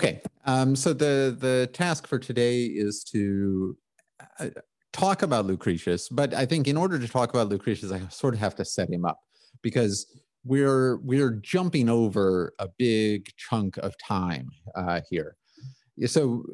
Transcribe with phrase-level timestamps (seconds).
[0.00, 3.76] Okay, um, so the the task for today is to
[4.38, 4.46] uh,
[4.94, 8.40] talk about Lucretius, but I think in order to talk about Lucretius, I sort of
[8.40, 9.20] have to set him up
[9.60, 10.06] because
[10.42, 15.36] we're we're jumping over a big chunk of time uh, here.
[16.06, 16.46] So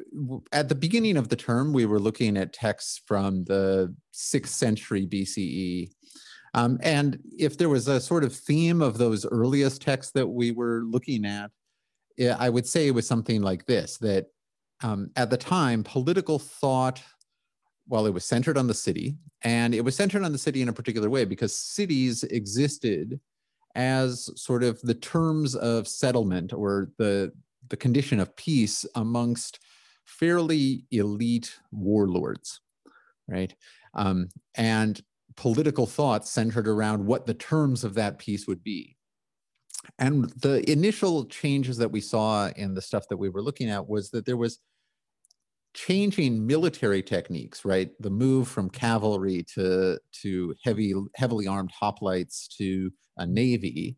[0.51, 5.07] at the beginning of the term, we were looking at texts from the sixth century
[5.07, 5.89] BCE.
[6.53, 10.51] Um, and if there was a sort of theme of those earliest texts that we
[10.51, 11.51] were looking at,
[12.39, 14.27] I would say it was something like this that
[14.83, 17.01] um, at the time, political thought,
[17.87, 20.69] well, it was centered on the city, and it was centered on the city in
[20.69, 23.19] a particular way because cities existed
[23.75, 27.31] as sort of the terms of settlement or the,
[27.69, 29.59] the condition of peace amongst
[30.05, 32.61] fairly elite warlords,
[33.27, 33.53] right?
[33.93, 34.99] Um, and
[35.35, 38.96] political thought centered around what the terms of that peace would be.
[39.99, 43.87] And the initial changes that we saw in the stuff that we were looking at
[43.87, 44.59] was that there was
[45.73, 47.91] changing military techniques, right?
[47.99, 53.97] The move from cavalry to, to heavy, heavily armed hoplites to a navy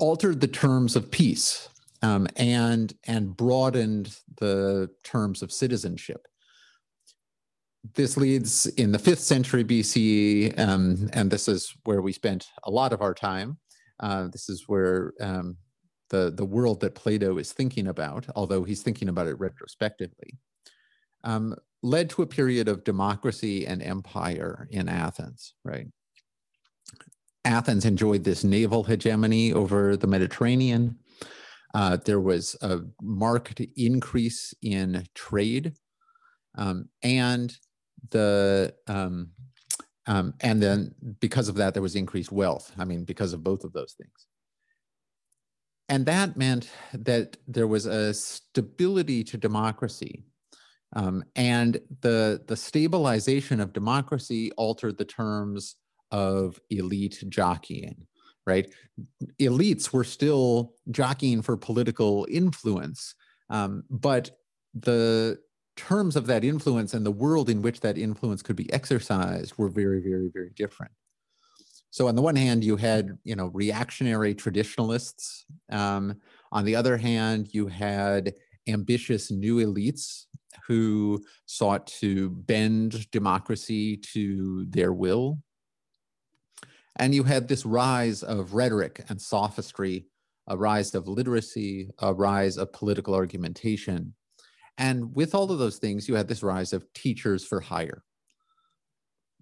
[0.00, 1.68] altered the terms of peace
[2.02, 6.26] um, and, and broadened the terms of citizenship.
[7.94, 12.70] This leads in the fifth century BCE, um, and this is where we spent a
[12.70, 13.58] lot of our time,
[14.00, 15.56] uh, this is where um,
[16.10, 20.38] the, the world that Plato is thinking about, although he's thinking about it retrospectively,
[21.24, 25.86] um, led to a period of democracy and empire in Athens, right?
[27.44, 30.98] Athens enjoyed this naval hegemony over the Mediterranean.
[31.74, 35.74] Uh, there was a marked increase in trade,
[36.56, 37.56] um, and
[38.10, 39.30] the um,
[40.06, 42.72] um, and then because of that, there was increased wealth.
[42.78, 44.26] I mean, because of both of those things.
[45.88, 50.24] And that meant that there was a stability to democracy.
[50.94, 55.76] Um, and the, the stabilization of democracy altered the terms
[56.10, 58.06] of elite jockeying,
[58.46, 58.70] right?
[59.40, 63.14] Elites were still jockeying for political influence,
[63.50, 64.30] um, but
[64.74, 65.38] the
[65.76, 69.68] terms of that influence and the world in which that influence could be exercised were
[69.68, 70.92] very, very, very different.
[71.90, 75.44] So on the one hand, you had you know reactionary traditionalists.
[75.70, 76.16] Um,
[76.50, 78.32] on the other hand, you had
[78.66, 80.24] ambitious new elites
[80.66, 85.38] who sought to bend democracy to their will.
[86.96, 90.06] And you had this rise of rhetoric and sophistry,
[90.46, 94.14] a rise of literacy, a rise of political argumentation,
[94.78, 98.02] and with all of those things, you had this rise of teachers for hire.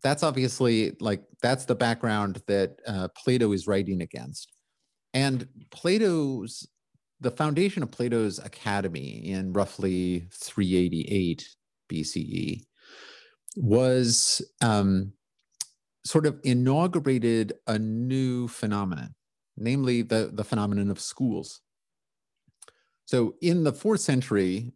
[0.03, 4.53] That's obviously like, that's the background that uh, Plato is writing against.
[5.13, 6.67] And Plato's,
[7.21, 11.49] the foundation of Plato's academy in roughly 388
[11.93, 12.63] BCE
[13.57, 15.13] was um,
[16.05, 19.15] sort of inaugurated a new phenomenon,
[19.57, 21.61] namely the, the phenomenon of schools.
[23.05, 24.73] So in the fourth century,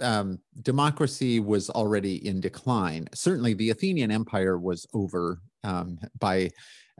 [0.00, 3.08] um, democracy was already in decline.
[3.14, 6.50] Certainly, the Athenian Empire was over um, by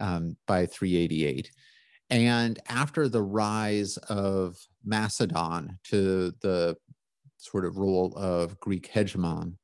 [0.00, 1.50] um, by 388,
[2.10, 6.76] and after the rise of Macedon to the
[7.36, 9.54] sort of role of Greek hegemon,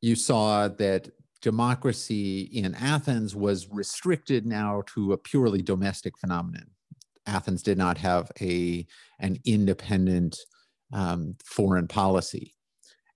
[0.00, 6.66] you saw that democracy in Athens was restricted now to a purely domestic phenomenon.
[7.26, 8.86] Athens did not have a
[9.20, 10.38] an independent
[10.92, 12.54] um, foreign policy.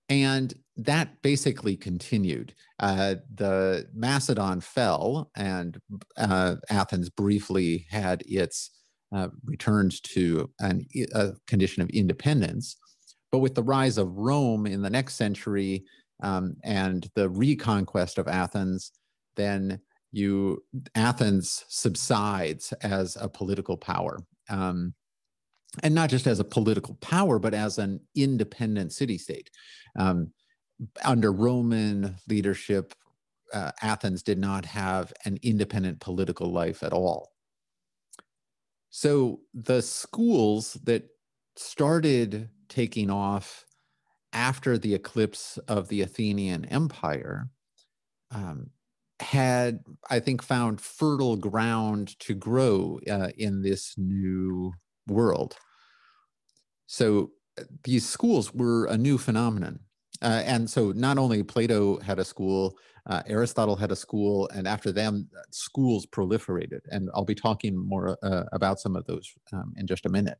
[0.09, 2.53] And that basically continued.
[2.79, 5.79] Uh, the Macedon fell, and
[6.17, 8.71] uh, Athens briefly had its
[9.15, 9.29] uh,
[10.01, 12.75] to an, a condition of independence.
[13.31, 15.85] But with the rise of Rome in the next century
[16.21, 18.91] um, and the reconquest of Athens,
[19.35, 19.79] then
[20.11, 20.63] you
[20.95, 24.19] Athens subsides as a political power.
[24.49, 24.93] Um,
[25.81, 29.49] and not just as a political power, but as an independent city state.
[29.97, 30.31] Um,
[31.03, 32.93] under Roman leadership,
[33.53, 37.31] uh, Athens did not have an independent political life at all.
[38.89, 41.09] So the schools that
[41.55, 43.65] started taking off
[44.33, 47.49] after the eclipse of the Athenian Empire
[48.31, 48.69] um,
[49.19, 49.79] had,
[50.09, 54.73] I think, found fertile ground to grow uh, in this new
[55.07, 55.55] world.
[56.87, 59.79] So uh, these schools were a new phenomenon.
[60.21, 62.77] Uh, and so not only Plato had a school,
[63.07, 66.79] uh, Aristotle had a school, and after them, uh, schools proliferated.
[66.89, 70.37] And I'll be talking more uh, about some of those um, in just a minute.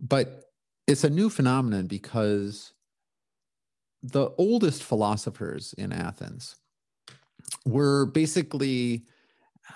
[0.00, 0.44] but
[0.86, 2.72] it's a new phenomenon because
[4.02, 6.56] the oldest philosophers in Athens
[7.64, 9.04] were basically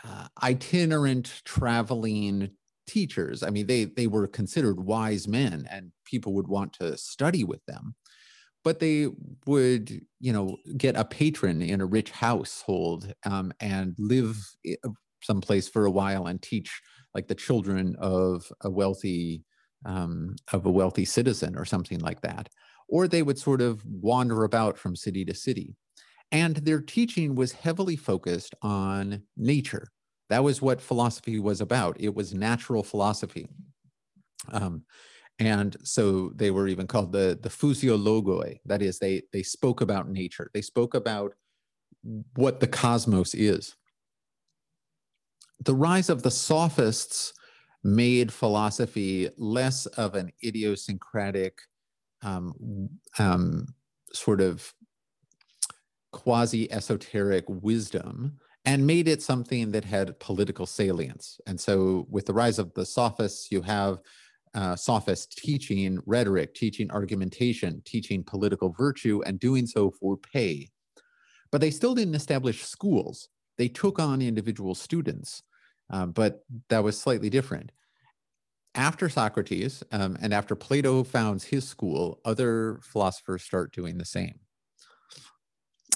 [0.05, 2.51] uh, itinerant traveling
[2.89, 3.43] teachers.
[3.43, 7.65] I mean, they they were considered wise men, and people would want to study with
[7.67, 7.95] them.
[8.65, 9.09] But they
[9.47, 14.37] would, you know, get a patron in a rich household um, and live
[15.23, 16.81] someplace for a while and teach,
[17.15, 19.45] like the children of a wealthy
[19.85, 22.49] um, of a wealthy citizen or something like that.
[22.89, 25.77] Or they would sort of wander about from city to city.
[26.33, 29.89] And their teaching was heavily focused on nature.
[30.29, 31.97] That was what philosophy was about.
[31.99, 33.49] It was natural philosophy.
[34.51, 34.85] Um,
[35.39, 38.59] and so they were even called the, the physiologoi.
[38.67, 40.51] That is, they, they spoke about nature.
[40.53, 41.35] They spoke about
[42.35, 43.77] what the cosmos is.
[45.65, 47.33] The rise of the sophists
[47.85, 51.59] made philosophy less of an idiosyncratic
[52.23, 53.67] um, um,
[54.13, 54.73] sort of
[56.13, 58.39] quasi esoteric wisdom
[58.69, 61.41] and made it something that had political salience.
[61.47, 64.01] And so, with the rise of the sophists, you have
[64.53, 70.69] uh, sophists teaching rhetoric, teaching argumentation, teaching political virtue, and doing so for pay.
[71.51, 73.31] But they still didn't establish schools.
[73.57, 75.43] They took on individual students,
[75.91, 77.73] uh, but that was slightly different.
[78.75, 84.41] After Socrates um, and after Plato founds his school, other philosophers start doing the same.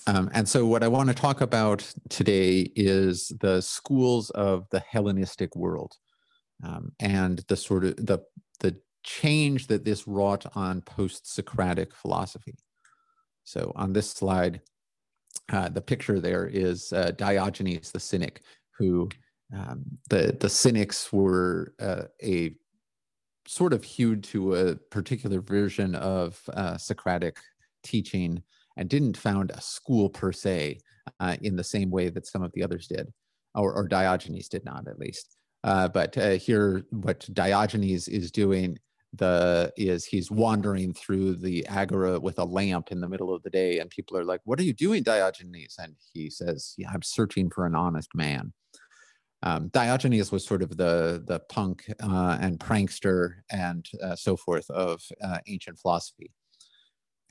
[0.06, 4.80] Um, and so, what I want to talk about today is the schools of the
[4.80, 5.96] Hellenistic world
[6.64, 8.18] um, and the sort of the
[8.60, 12.54] the change that this wrought on post-Socratic philosophy.
[13.44, 14.60] So, on this slide,
[15.52, 18.42] uh, the picture there is uh, Diogenes the Cynic,
[18.76, 19.08] who
[19.54, 22.56] um, the the Cynics were uh, a
[23.46, 27.36] sort of hewed to a particular version of uh, Socratic
[27.84, 28.42] teaching
[28.76, 30.78] and didn't found a school per se
[31.20, 33.12] uh, in the same way that some of the others did,
[33.54, 35.36] or, or Diogenes did not at least.
[35.64, 38.78] Uh, but uh, here, what Diogenes is doing
[39.14, 43.50] the is he's wandering through the agora with a lamp in the middle of the
[43.50, 47.02] day, and people are like, "What are you doing, Diogenes?" And he says, "Yeah, I'm
[47.02, 48.52] searching for an honest man."
[49.42, 54.68] Um, Diogenes was sort of the the punk uh, and prankster and uh, so forth
[54.70, 56.30] of uh, ancient philosophy.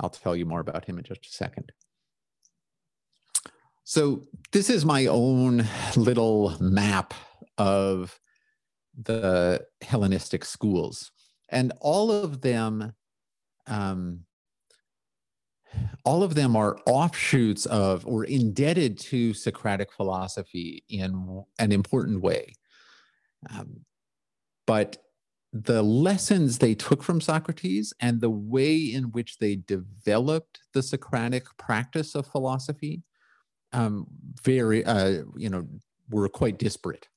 [0.02, 1.72] I'll tell you more about him in just a second.
[3.84, 7.14] So this is my own little map
[7.58, 8.20] of
[9.00, 11.12] the Hellenistic schools,
[11.50, 12.94] and all of them,
[13.68, 14.22] um,
[16.04, 22.54] all of them are offshoots of or indebted to Socratic philosophy in an important way.
[23.50, 23.86] Um,
[24.66, 24.98] but
[25.54, 31.46] the lessons they took from Socrates and the way in which they developed the Socratic
[31.58, 33.04] practice of philosophy
[33.74, 34.08] um,
[34.44, 35.68] very, uh, you know,
[36.10, 37.08] were quite disparate.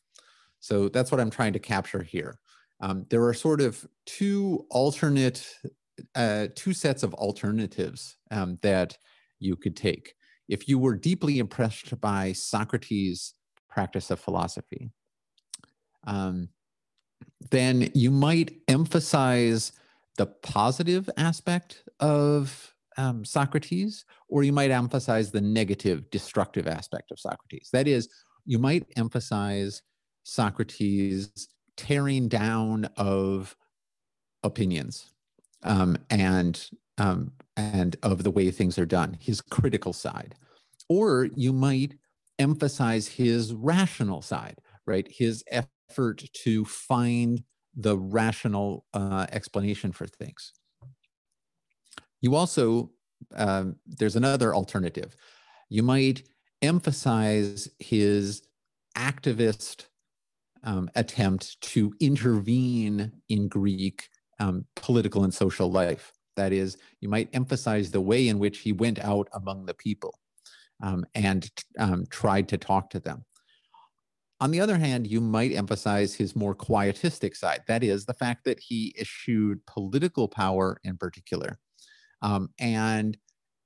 [0.60, 2.38] So that's what I'm trying to capture here.
[2.80, 5.46] Um, there are sort of two alternate,
[6.14, 8.98] uh, two sets of alternatives um, that
[9.38, 10.14] you could take.
[10.48, 13.34] If you were deeply impressed by Socrates'
[13.68, 14.90] practice of philosophy,
[16.06, 16.48] um,
[17.50, 19.72] then you might emphasize
[20.16, 27.18] the positive aspect of um, Socrates, or you might emphasize the negative, destructive aspect of
[27.18, 27.68] Socrates.
[27.72, 28.08] That is,
[28.44, 29.82] you might emphasize
[30.22, 33.56] Socrates tearing down of
[34.42, 35.12] opinions
[35.64, 40.36] um, and um, and of the way things are done, his critical side,
[40.88, 41.94] or you might
[42.38, 45.08] emphasize his rational side, right?
[45.10, 45.42] His
[45.90, 47.42] effort to find
[47.76, 50.52] the rational uh, explanation for things.
[52.20, 52.90] You also,
[53.34, 55.16] um, there's another alternative.
[55.68, 56.22] You might
[56.62, 58.42] emphasize his
[58.96, 59.86] activist
[60.62, 64.08] um, attempt to intervene in Greek
[64.40, 66.12] um, political and social life.
[66.36, 70.18] That is, you might emphasize the way in which he went out among the people
[70.82, 71.48] um, and
[71.78, 73.24] um, tried to talk to them.
[74.40, 77.62] On the other hand, you might emphasize his more quietistic side.
[77.66, 81.58] That is, the fact that he eschewed political power in particular
[82.20, 83.16] um, and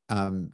[0.09, 0.53] um,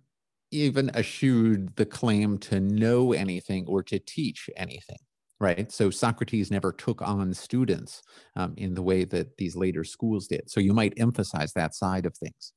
[0.50, 4.98] even eschewed the claim to know anything or to teach anything
[5.40, 5.70] right?
[5.70, 8.02] So Socrates never took on students
[8.36, 10.50] um, in the way that these later schools did.
[10.50, 12.52] So you might emphasize that side of things.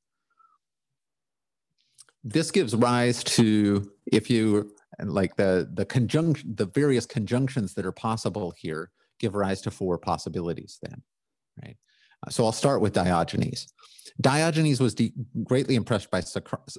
[2.23, 4.71] This gives rise to, if you
[5.03, 9.97] like the the conjunction, the various conjunctions that are possible here give rise to four
[9.97, 10.79] possibilities.
[10.81, 11.01] Then,
[11.63, 11.77] right?
[12.29, 13.67] So I'll start with Diogenes.
[14.19, 14.95] Diogenes was
[15.43, 16.23] greatly impressed by,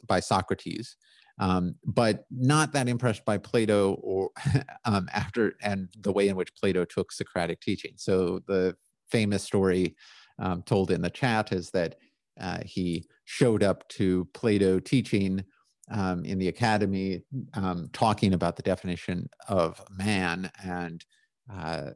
[0.07, 0.97] by Socrates,
[1.39, 4.31] um, but not that impressed by Plato or
[4.85, 7.93] um, after and the way in which Plato took Socratic teaching.
[7.97, 8.77] So the
[9.11, 9.97] famous story
[10.39, 11.97] um, told in the chat is that
[12.41, 15.45] uh, he showed up to Plato teaching
[15.91, 17.23] um, in the academy,
[17.55, 21.05] um, talking about the definition of man, and
[21.53, 21.91] uh,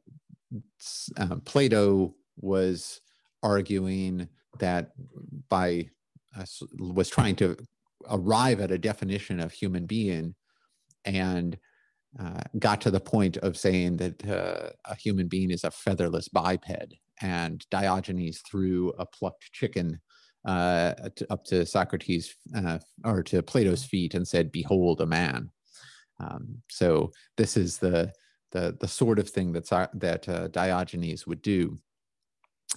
[1.16, 3.00] um, Plato was
[3.42, 4.92] arguing that
[5.48, 5.88] by
[6.36, 6.44] uh,
[6.78, 7.56] was trying to
[8.10, 10.34] arrive at a definition of human being
[11.04, 11.58] and
[12.18, 16.28] uh, got to the point of saying that uh, a human being is a featherless
[16.28, 20.00] biped and diogenes threw a plucked chicken
[20.44, 25.50] uh, to, up to socrates uh, or to plato's feet and said behold a man.
[26.20, 28.12] Um, so this is the
[28.50, 31.78] the the sort of thing that's that uh, diogenes would do.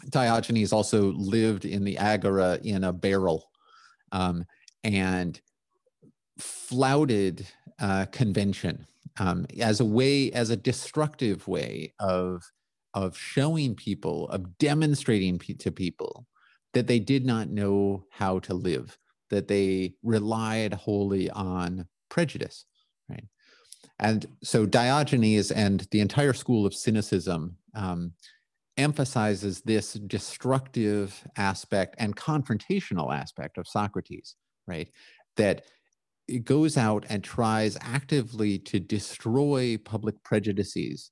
[0.10, 3.50] Diogenes also lived in the agora in a barrel
[4.12, 4.46] um,
[4.84, 5.40] and
[6.38, 7.48] flouted
[7.80, 8.86] uh, convention
[9.20, 12.44] um, as a way, as a destructive way of,
[12.94, 16.28] of showing people, of demonstrating to people
[16.76, 18.98] that they did not know how to live,
[19.30, 22.66] that they relied wholly on prejudice,
[23.10, 23.24] right?
[23.98, 28.12] And so Diogenes and the entire school of cynicism um,
[28.76, 34.36] emphasizes this destructive aspect and confrontational aspect of Socrates,
[34.68, 34.90] right?
[35.38, 35.64] That
[36.28, 41.12] it goes out and tries actively to destroy public prejudices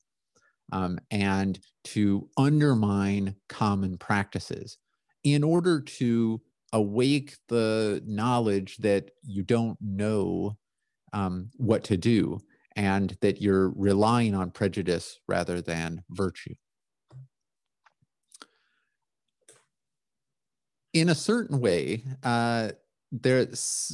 [0.74, 4.77] um, and to undermine common practices
[5.24, 10.58] in order to awake the knowledge that you don't know
[11.13, 12.39] um, what to do
[12.75, 16.56] and that you're relying on prejudice rather than virtue.
[20.94, 22.70] in a certain way, uh,
[23.12, 23.48] there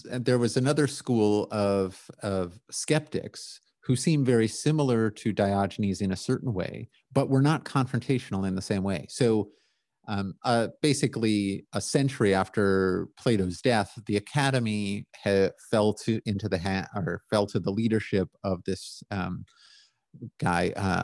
[0.06, 6.18] there was another school of of skeptics who seem very similar to Diogenes in a
[6.18, 9.06] certain way, but were not confrontational in the same way.
[9.10, 9.50] So.
[10.10, 15.06] Um, uh, basically, a century after Plato's death, the academy
[15.72, 19.46] fell to into the hand or fell to the leadership of this um,
[20.40, 21.04] guy uh,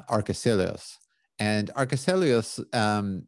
[1.39, 3.27] and Arcesilaus um,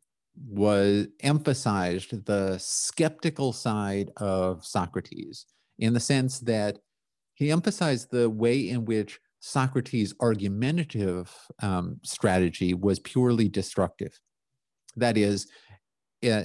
[0.49, 5.45] was emphasized the skeptical side of Socrates
[5.79, 6.79] in the sense that
[7.35, 11.31] he emphasized the way in which Socrates' argumentative
[11.61, 14.19] um, strategy was purely destructive.
[14.95, 15.47] That is,
[16.25, 16.43] uh,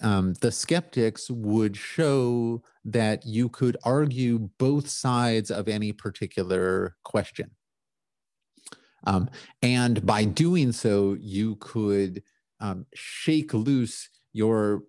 [0.00, 7.50] um, the skeptics would show that you could argue both sides of any particular question.
[9.06, 9.30] Um,
[9.62, 12.22] and by doing so, you could
[12.60, 14.82] um, shake loose your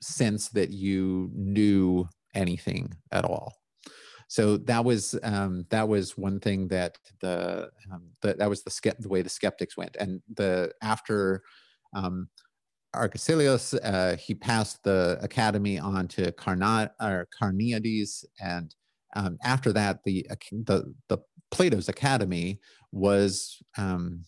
[0.00, 3.54] sense that you knew anything at all.
[4.28, 9.08] So that was um, that was one thing that the, um, that was the, the
[9.08, 11.42] way the skeptics went, and the after
[11.94, 12.28] um,
[12.94, 18.74] Arcesilaus, uh, he passed the academy on to Carneades, and
[19.14, 21.18] um, after that, the, the the
[21.50, 22.60] Plato's academy
[22.92, 24.24] was um,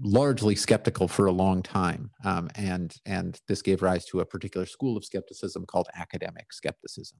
[0.00, 4.66] largely skeptical for a long time, um, and and this gave rise to a particular
[4.66, 7.18] school of skepticism called academic skepticism.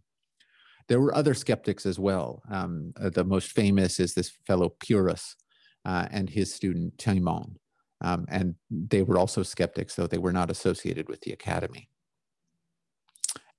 [0.89, 2.43] There were other skeptics as well.
[2.51, 5.37] Um, the most famous is this fellow Pyrrhus
[5.85, 7.60] uh, and his student Timon,
[8.01, 11.89] um, and they were also skeptics, though they were not associated with the academy.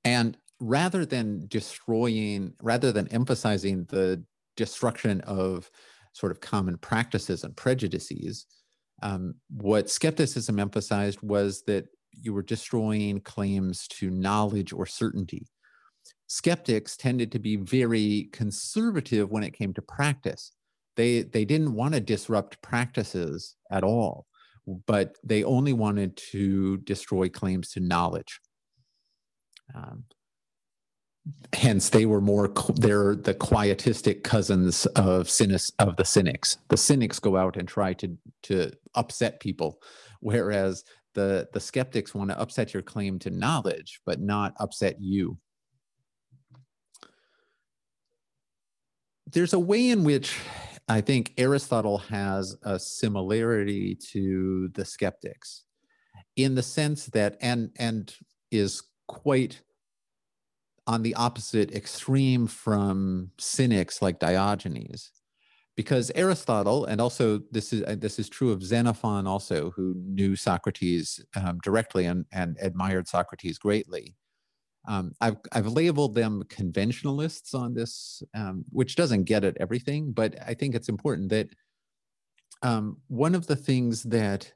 [0.04, 4.24] And rather than destroying, rather than emphasizing the
[4.58, 5.70] destruction of
[6.14, 8.46] sort of common practices and prejudices,
[9.02, 15.48] um, what skepticism emphasized was that you were destroying claims to knowledge or certainty.
[16.28, 20.52] Skeptics tended to be very conservative when it came to practice.
[20.96, 24.28] They, they didn't want to disrupt practices at all,
[24.68, 28.40] but they only wanted to destroy claims to knowledge.
[29.74, 30.04] Um,
[31.54, 37.20] hence they were more they're the quietistic cousins of cynics of the cynics the cynics
[37.20, 39.80] go out and try to to upset people
[40.20, 45.38] whereas the the skeptics want to upset your claim to knowledge but not upset you
[49.28, 50.36] there's a way in which
[50.92, 55.64] i think aristotle has a similarity to the skeptics
[56.36, 58.16] in the sense that and and
[58.52, 59.62] is quite
[60.88, 65.12] on the opposite extreme from cynics like Diogenes,
[65.76, 70.36] because Aristotle, and also this is uh, this is true of Xenophon, also who knew
[70.36, 74.16] Socrates um, directly and, and admired Socrates greatly.
[74.88, 80.36] Um, I've I've labeled them conventionalists on this, um, which doesn't get at everything, but
[80.46, 81.50] I think it's important that
[82.64, 84.52] um, one of the things that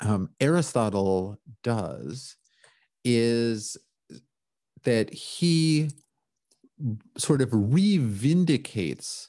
[0.00, 2.36] um, Aristotle does
[3.04, 3.76] is
[4.84, 5.90] that he
[7.16, 9.28] sort of revindicates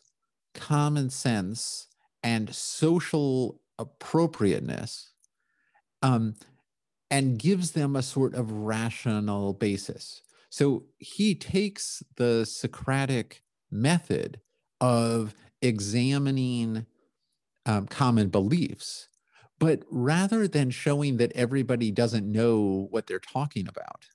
[0.53, 1.87] common sense
[2.23, 5.11] and social appropriateness
[6.01, 6.35] um,
[7.11, 10.21] and gives them a sort of rational basis.
[10.49, 14.39] So he takes the Socratic method
[14.79, 16.85] of examining
[17.65, 19.07] um, common beliefs,
[19.59, 24.07] but rather than showing that everybody doesn't know what they're talking about,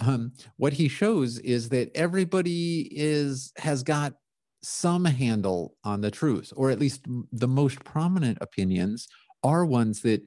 [0.00, 4.14] um, what he shows is that everybody is has got
[4.62, 9.08] some handle on the truth, or at least the most prominent opinions
[9.42, 10.22] are ones that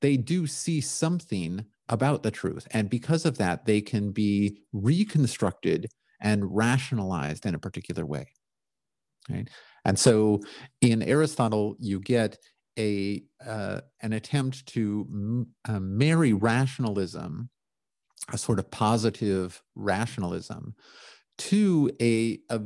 [0.00, 2.66] they do see something about the truth.
[2.70, 5.86] And because of that, they can be reconstructed
[6.20, 8.28] and rationalized in a particular way.
[9.28, 9.48] Right.
[9.84, 10.40] And so
[10.80, 12.38] in Aristotle, you get
[12.78, 17.50] a uh, an attempt to uh, marry rationalism
[18.32, 20.74] a sort of positive rationalism
[21.38, 22.60] to a, a,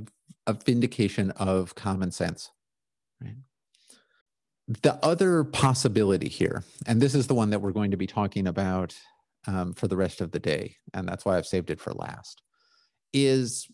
[0.46, 2.50] a vindication of common sense.
[3.20, 3.36] Right?
[4.68, 8.46] The other possibility here, and this is the one that we're going to be talking
[8.46, 8.94] about
[9.46, 12.42] um, for the rest of the day, and that's why I've saved it for last,
[13.12, 13.66] is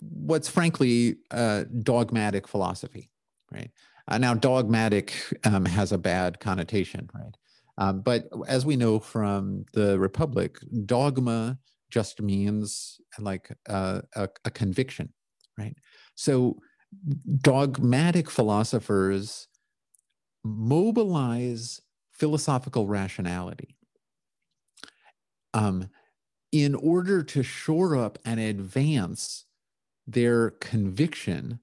[0.00, 3.10] what's frankly uh, dogmatic philosophy,
[3.52, 3.70] right?
[4.08, 7.36] Uh, now, dogmatic um, has a bad connotation, right?
[7.78, 11.58] Um, but as we know from the Republic, dogma
[11.90, 15.12] just means like a, a, a conviction,
[15.58, 15.76] right?
[16.14, 16.58] So
[17.40, 19.48] dogmatic philosophers
[20.44, 23.76] mobilize philosophical rationality
[25.54, 25.88] um,
[26.50, 29.44] in order to shore up and advance
[30.06, 31.60] their conviction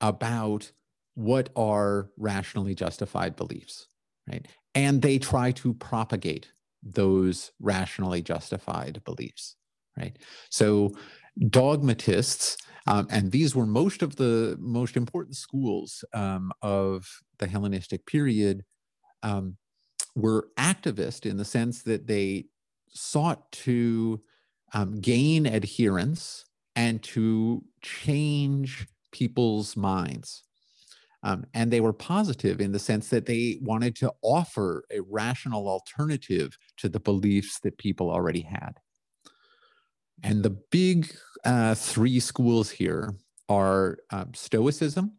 [0.00, 0.72] about
[1.14, 3.86] what are rationally justified beliefs
[4.30, 4.46] right?
[4.74, 9.56] And they try to propagate those rationally justified beliefs
[9.98, 10.18] right?
[10.50, 10.92] So
[11.48, 17.06] dogmatists um, and these were most of the most important schools um, of
[17.38, 18.64] the hellenistic period
[19.22, 19.56] um,
[20.16, 22.46] were activist in the sense that they
[22.88, 24.20] sought to
[24.72, 30.44] um, gain adherence and to change people's minds
[31.22, 35.68] um, and they were positive in the sense that they wanted to offer a rational
[35.68, 38.78] alternative to the beliefs that people already had.
[40.22, 43.14] And the big uh, three schools here
[43.48, 45.12] are um, Stoicism,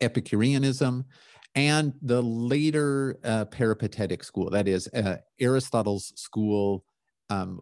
[0.00, 1.04] Epicureanism,
[1.54, 6.84] and the later uh, peripatetic school, that is, uh, Aristotle's school
[7.30, 7.60] um,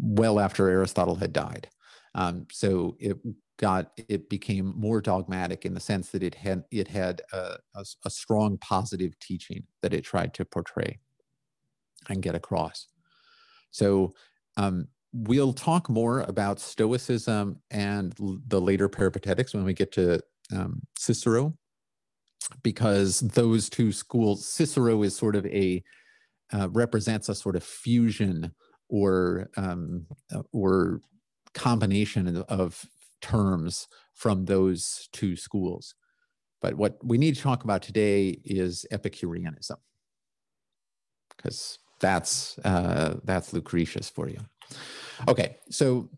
[0.00, 1.68] well after Aristotle had died.
[2.14, 3.18] Um, so it
[3.56, 7.84] got it became more dogmatic in the sense that it had it had a, a,
[8.04, 10.98] a, strong positive teaching that it tried to portray
[12.08, 12.88] and get across
[13.70, 14.12] so
[14.56, 18.12] um, we'll talk more about stoicism and
[18.48, 20.20] the later peripatetics when we get to
[20.52, 21.54] um, cicero
[22.62, 25.82] because those two schools cicero is sort of a
[26.52, 28.52] uh, represents a sort of fusion
[28.88, 31.00] or um, uh, or
[31.54, 32.84] combination of
[33.22, 35.94] terms from those two schools.
[36.60, 39.78] But what we need to talk about today is Epicureanism,
[41.36, 44.40] because that's uh, that's Lucretius for you.
[45.28, 46.08] Okay, so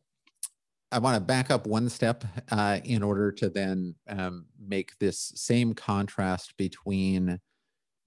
[0.92, 5.32] I want to back up one step uh, in order to then um, make this
[5.34, 7.40] same contrast between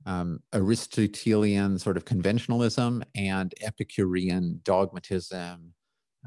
[0.05, 5.73] um, Aristotelian sort of conventionalism and Epicurean dogmatism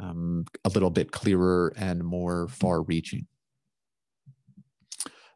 [0.01, 3.27] um, a little bit clearer and more far reaching.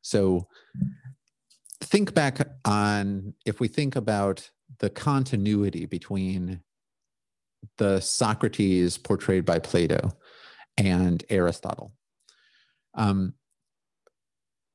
[0.02, 0.46] So
[1.80, 6.60] think back on if we think about the continuity between
[7.78, 10.10] the Socrates portrayed by Plato
[10.76, 11.92] and Aristotle.
[12.94, 13.34] Um,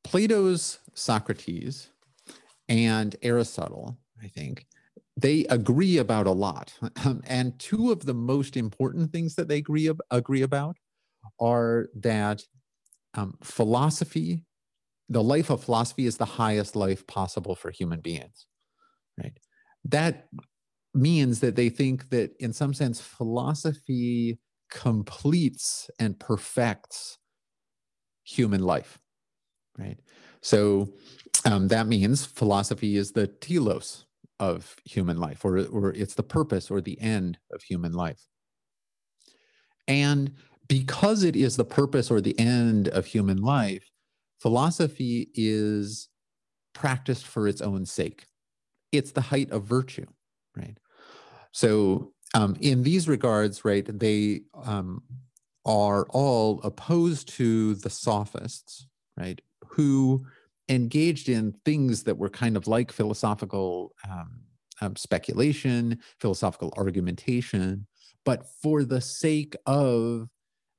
[0.04, 1.90] Plato's Socrates
[2.68, 4.66] and Aristotle, I think,
[5.18, 6.74] they agree about a lot.
[7.04, 10.78] Um, and two of the most important things that they agree, agree about
[11.40, 12.44] are that
[13.14, 14.46] um, philosophy,
[15.10, 18.46] the life of philosophy is the highest life possible for human beings,
[19.22, 19.38] right?
[19.86, 20.28] That
[20.94, 27.18] means that they think that in some sense, philosophy completes and perfects
[28.24, 29.00] human life.
[29.78, 30.00] right?
[30.42, 30.94] So
[31.46, 34.06] um, that means philosophy is the telos
[34.40, 38.28] of human life, or, or it's the purpose or the end of human life.
[39.88, 40.34] And
[40.68, 43.90] because it is the purpose or the end of human life,
[44.40, 46.10] philosophy is
[46.74, 48.26] practiced for its own sake.
[48.92, 50.08] It's the height of virtue,
[50.62, 50.78] right?
[51.52, 55.04] So, um, in these regards, right, they um,
[55.66, 60.26] are all opposed to the sophists, right, who
[60.70, 64.42] engaged in things that were kind of like philosophical um,
[64.80, 67.86] um, speculation, philosophical argumentation,
[68.26, 70.28] but for the sake of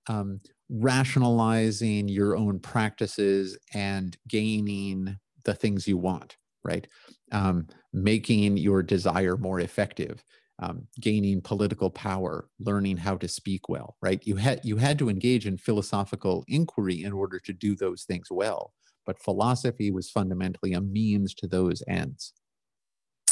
[0.08, 0.40] um,
[0.70, 6.86] rationalizing your own practices and gaining the things you want, right?
[7.30, 10.24] Um, making your desire more effective,
[10.60, 14.20] um, gaining political power, learning how to speak well, right?
[14.24, 18.28] You had you had to engage in philosophical inquiry in order to do those things
[18.30, 18.72] well.
[19.04, 22.32] But philosophy was fundamentally a means to those ends.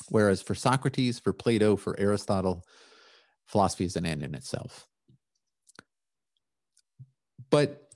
[0.09, 2.65] Whereas for Socrates, for Plato, for Aristotle,
[3.47, 4.87] philosophy is an end in itself.
[7.51, 7.90] But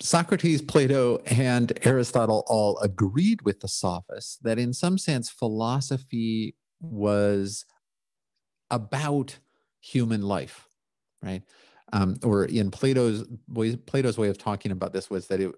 [0.00, 7.64] Socrates, Plato, and Aristotle all agreed with the sophists that in some sense philosophy was
[8.70, 9.38] about
[9.80, 10.68] human life,
[11.22, 11.42] right?
[11.92, 13.24] Um, or in Plato's
[13.86, 15.52] Plato's way of talking about this was that it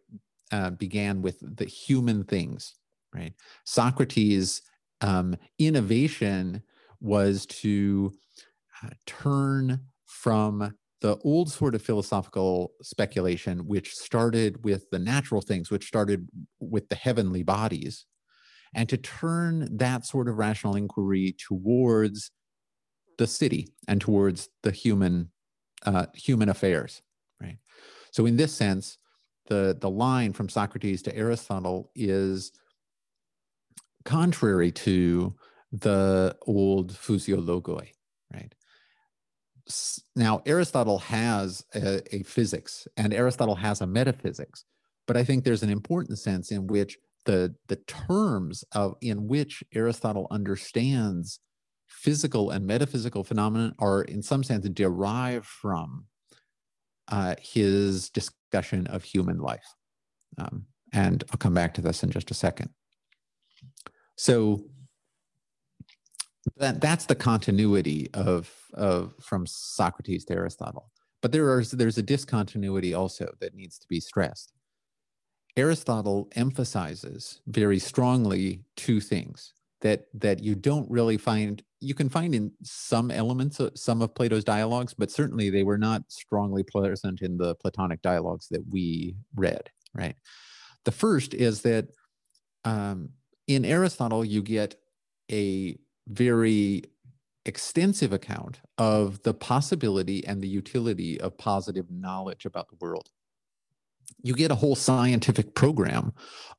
[0.52, 2.74] uh, began with the human things,
[3.14, 3.32] right?
[3.64, 4.62] Socrates'
[5.00, 6.62] um, innovation
[7.00, 8.12] was to
[8.82, 15.70] uh, turn from the old sort of philosophical speculation, which started with the natural things,
[15.70, 16.28] which started
[16.60, 18.06] with the heavenly bodies,
[18.74, 22.30] and to turn that sort of rational inquiry towards
[23.18, 25.30] the city and towards the human
[25.84, 27.02] uh, human affairs,
[27.40, 27.58] right?
[28.10, 28.98] So in this sense,
[29.48, 32.52] the the line from Socrates to Aristotle is
[34.04, 35.34] contrary to
[35.72, 37.88] the old physiologoi?
[40.14, 44.64] Now, Aristotle has a, a, physics and Aristotle has a metaphysics,
[45.06, 49.64] but I think there's an important sense in which the, the terms of in which
[49.74, 51.40] Aristotle understands
[51.88, 56.04] physical and metaphysical phenomena are in some sense derived from
[57.08, 59.74] uh, his discussion of human life.
[60.38, 62.70] Um, and I'll come back to this in just a second.
[64.16, 64.64] So
[66.56, 70.90] that that's the continuity of of from Socrates to Aristotle.
[71.22, 74.52] But there is there's a discontinuity also that needs to be stressed.
[75.56, 82.34] Aristotle emphasizes very strongly two things that that you don't really find you can find
[82.34, 87.22] in some elements of some of Plato's dialogues, but certainly they were not strongly present
[87.22, 89.70] in the Platonic dialogues that we read.
[89.94, 90.16] Right.
[90.84, 91.88] The first is that
[92.64, 93.10] um,
[93.46, 94.76] in Aristotle you get
[95.30, 95.78] a
[96.08, 96.84] very
[97.44, 103.08] extensive account of the possibility and the utility of positive knowledge about the world.
[104.22, 106.12] You get a whole scientific program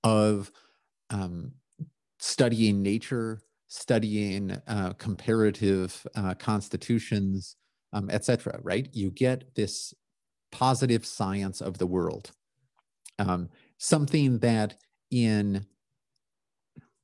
[0.04, 0.52] of
[1.10, 1.54] um,
[2.20, 7.56] studying nature, studying uh, comparative uh, constitutions,
[7.94, 8.60] um, etc.
[8.62, 8.90] Right?
[8.94, 9.94] You get this
[10.52, 12.32] positive science of the world,
[13.20, 14.76] um, something that
[15.12, 15.66] in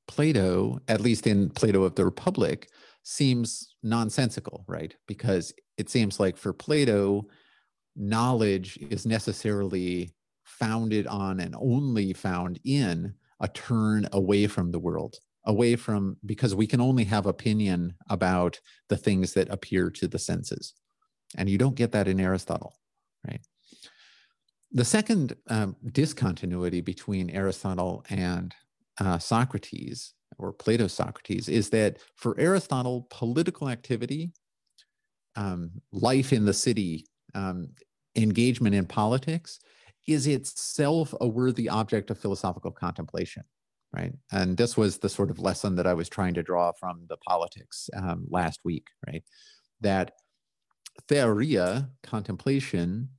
[0.08, 2.70] Plato, at least in Plato of the Republic,
[3.04, 4.96] seems nonsensical, right?
[5.08, 7.26] Because it seems like for Plato,
[7.96, 10.14] knowledge is necessarily
[10.44, 16.56] founded on and only found in a turn away from the world, away from, because
[16.56, 20.74] we can only have opinion about the things that appear to the senses.
[21.38, 22.74] And you don't get that in Aristotle,
[23.28, 23.42] right?
[24.72, 28.54] The second um, discontinuity between Aristotle and
[29.00, 34.32] uh, Socrates or Plato Socrates is that for Aristotle, political activity,
[35.36, 37.70] um, life in the city, um,
[38.16, 39.60] engagement in politics
[40.08, 43.44] is itself a worthy object of philosophical contemplation,
[43.94, 44.14] right?
[44.32, 47.18] And this was the sort of lesson that I was trying to draw from the
[47.18, 49.24] politics um, last week, right?
[49.82, 50.12] That
[51.08, 53.10] theoria, contemplation,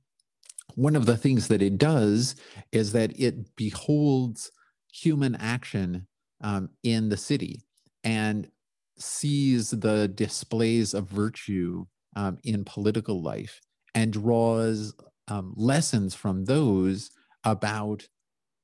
[0.75, 2.35] one of the things that it does
[2.71, 4.51] is that it beholds
[4.95, 6.07] human action
[6.41, 7.61] um, in the city
[8.03, 8.49] and
[8.97, 13.59] sees the displays of virtue um, in political life
[13.93, 14.93] and draws
[15.27, 17.11] um, lessons from those
[17.43, 18.07] about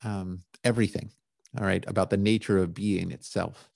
[0.03, 1.11] um, everything,
[1.57, 3.70] all right, about the nature of being itself.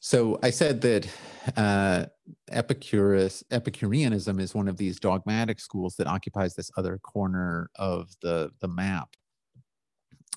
[0.00, 1.08] So I said that
[1.56, 2.06] uh,
[2.50, 8.50] Epicurus, Epicureanism is one of these dogmatic schools that occupies this other corner of the,
[8.60, 9.08] the map.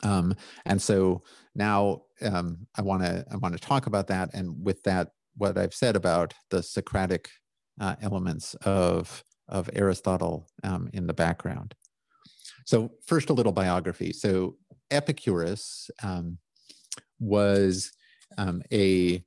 [0.04, 0.34] Um,
[0.65, 1.21] and so
[1.54, 5.60] now um, I want to I want to talk about that, and with that, what
[5.60, 7.30] I've said about the Socratic
[7.80, 11.76] uh, elements of of Aristotle um, in the background.
[12.65, 14.12] So first, a little biography.
[14.12, 14.56] So
[14.89, 16.39] Epicurus um,
[17.19, 17.91] was
[18.39, 19.24] um, a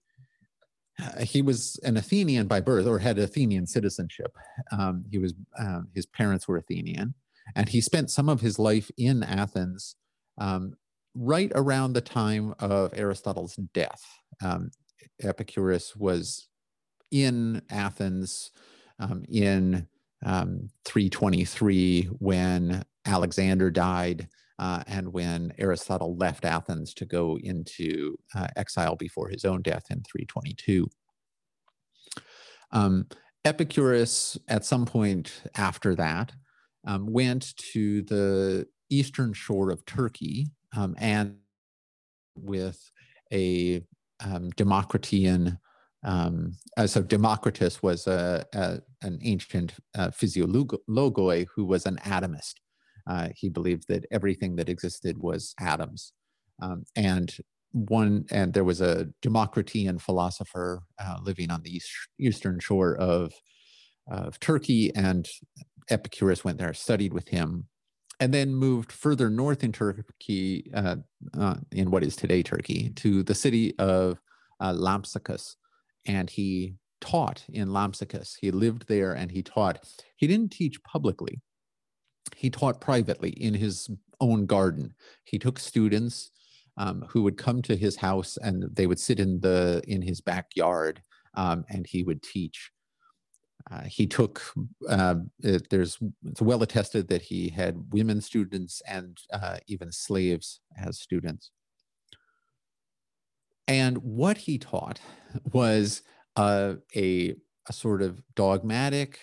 [1.20, 4.36] he was an Athenian by birth, or had Athenian citizenship.
[4.72, 7.14] Um, he was um, his parents were Athenian,
[7.56, 9.96] and he spent some of his life in Athens,
[10.38, 10.74] um,
[11.14, 14.04] right around the time of Aristotle's death.
[14.42, 14.70] Um,
[15.22, 16.48] Epicurus was
[17.10, 18.50] in Athens
[18.98, 19.86] um, in
[20.24, 24.28] um, 323 when Alexander died
[24.58, 29.86] uh, and when Aristotle left Athens to go into uh, exile before his own death
[29.90, 30.88] in 322.
[32.72, 33.06] Um,
[33.44, 36.32] Epicurus, at some point after that,
[36.86, 41.36] um, went to the eastern shore of Turkey um, and
[42.36, 42.90] with
[43.32, 43.82] a
[44.20, 45.58] um, Democritean
[46.04, 52.54] um, uh, so Democritus was a, a, an ancient uh, physiologoi who was an atomist.
[53.06, 56.12] Uh, he believed that everything that existed was atoms.
[56.62, 57.34] Um, and
[57.72, 63.32] one, and there was a Democritean philosopher uh, living on the east, eastern shore of,
[64.10, 65.28] of Turkey, and
[65.90, 67.66] Epicurus went there, studied with him,
[68.20, 70.96] and then moved further north in Turkey, uh,
[71.36, 74.18] uh, in what is today Turkey, to the city of
[74.60, 75.56] uh, Lampsacus,
[76.06, 78.36] and he taught in Lampsacus.
[78.40, 79.84] He lived there and he taught.
[80.16, 81.42] He didn't teach publicly
[82.36, 84.94] he taught privately in his own garden.
[85.24, 86.30] He took students
[86.76, 90.20] um, who would come to his house and they would sit in the in his
[90.20, 91.02] backyard
[91.34, 92.70] um, and he would teach.
[93.70, 94.42] Uh, he took
[94.88, 100.60] uh, it, there's it's well attested that he had women students and uh, even slaves
[100.76, 101.50] as students.
[103.66, 105.00] And what he taught
[105.52, 106.02] was
[106.36, 107.34] uh, a,
[107.68, 109.18] a sort of dogmatic,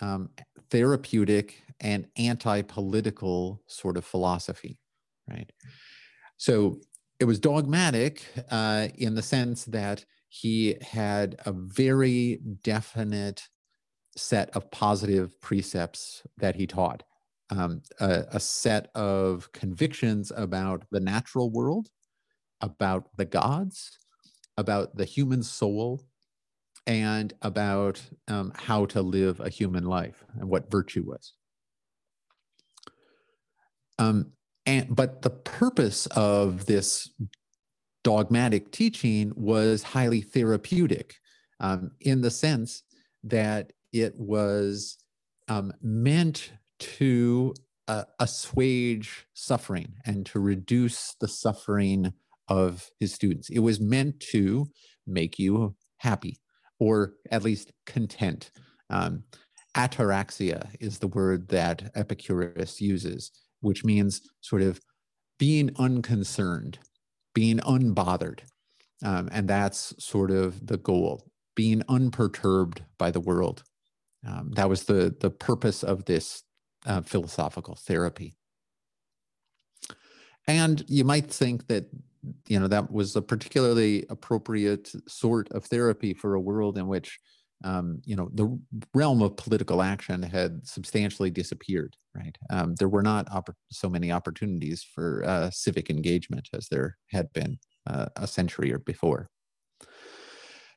[0.00, 0.30] um,
[0.70, 4.78] therapeutic, and anti-political sort of philosophy,
[5.28, 5.50] right?
[6.36, 6.80] So
[7.18, 13.48] it was dogmatic uh, in the sense that he had a very definite
[14.16, 17.02] set of positive precepts that he taught,
[17.50, 21.88] um, a, a set of convictions about the natural world,
[22.60, 23.98] about the gods,
[24.56, 26.02] about the human soul,
[26.86, 31.34] and about um, how to live a human life and what virtue was.
[34.00, 34.32] Um,
[34.66, 37.12] and but the purpose of this
[38.02, 41.16] dogmatic teaching was highly therapeutic
[41.60, 42.82] um, in the sense
[43.22, 44.96] that it was
[45.48, 47.54] um, meant to
[47.88, 52.12] uh, assuage suffering and to reduce the suffering
[52.48, 53.50] of his students.
[53.50, 54.66] It was meant to
[55.06, 56.38] make you happy
[56.78, 58.50] or at least content.
[58.88, 59.24] Um,
[59.76, 63.30] ataraxia is the word that Epicurus uses
[63.60, 64.80] which means sort of
[65.38, 66.78] being unconcerned,
[67.34, 68.40] being unbothered.
[69.02, 73.62] Um, and that's sort of the goal, being unperturbed by the world.
[74.26, 76.42] Um, that was the, the purpose of this
[76.86, 78.34] uh, philosophical therapy.
[80.46, 81.86] And you might think that,
[82.48, 87.18] you know, that was a particularly appropriate sort of therapy for a world in which
[87.64, 88.58] um, you know, the
[88.94, 92.36] realm of political action had substantially disappeared, right?
[92.48, 93.28] Um, there were not
[93.70, 98.78] so many opportunities for uh, civic engagement as there had been uh, a century or
[98.78, 99.28] before.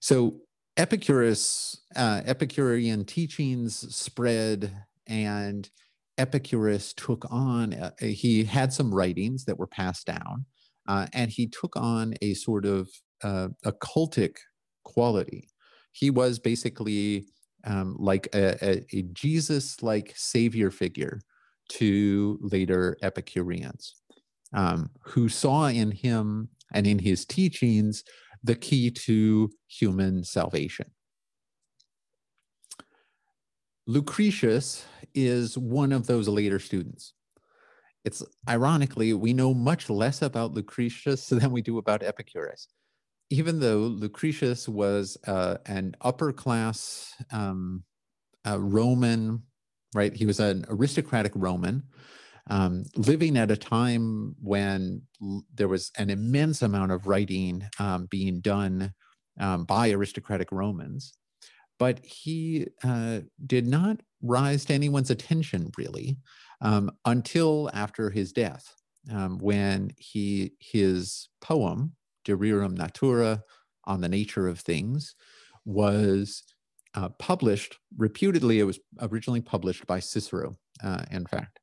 [0.01, 0.41] So
[0.75, 4.73] Epicurus, uh, Epicurean teachings spread
[5.07, 5.69] and
[6.17, 10.45] Epicurus took on, uh, he had some writings that were passed down,
[10.87, 12.89] uh, and he took on a sort of
[13.23, 14.35] uh, occultic
[14.83, 15.47] quality
[15.93, 17.27] he was basically
[17.65, 21.21] um, like a, a, a Jesus like savior figure
[21.69, 23.95] to later Epicureans
[24.53, 28.03] um, who saw in him and in his teachings
[28.43, 30.91] the key to human salvation.
[33.85, 37.13] Lucretius is one of those later students.
[38.03, 42.67] It's ironically, we know much less about Lucretius than we do about Epicurus
[43.33, 47.83] even though Lucretius was uh, an upper class um,
[48.45, 49.41] Roman,
[49.95, 50.13] right?
[50.13, 51.81] He was an aristocratic Roman
[52.51, 55.01] um, living at a time when
[55.51, 58.93] there was an immense amount of writing um, being done
[59.39, 61.13] um, by aristocratic Romans,
[61.79, 66.17] but he uh, did not rise to anyone's attention really
[66.61, 68.75] um, until after his death,
[69.11, 73.43] um, when he his poem De Rerum Natura
[73.85, 75.15] on the nature of things
[75.65, 76.43] was
[76.95, 78.59] uh, published reputedly.
[78.59, 81.59] It was originally published by Cicero, uh, in fact,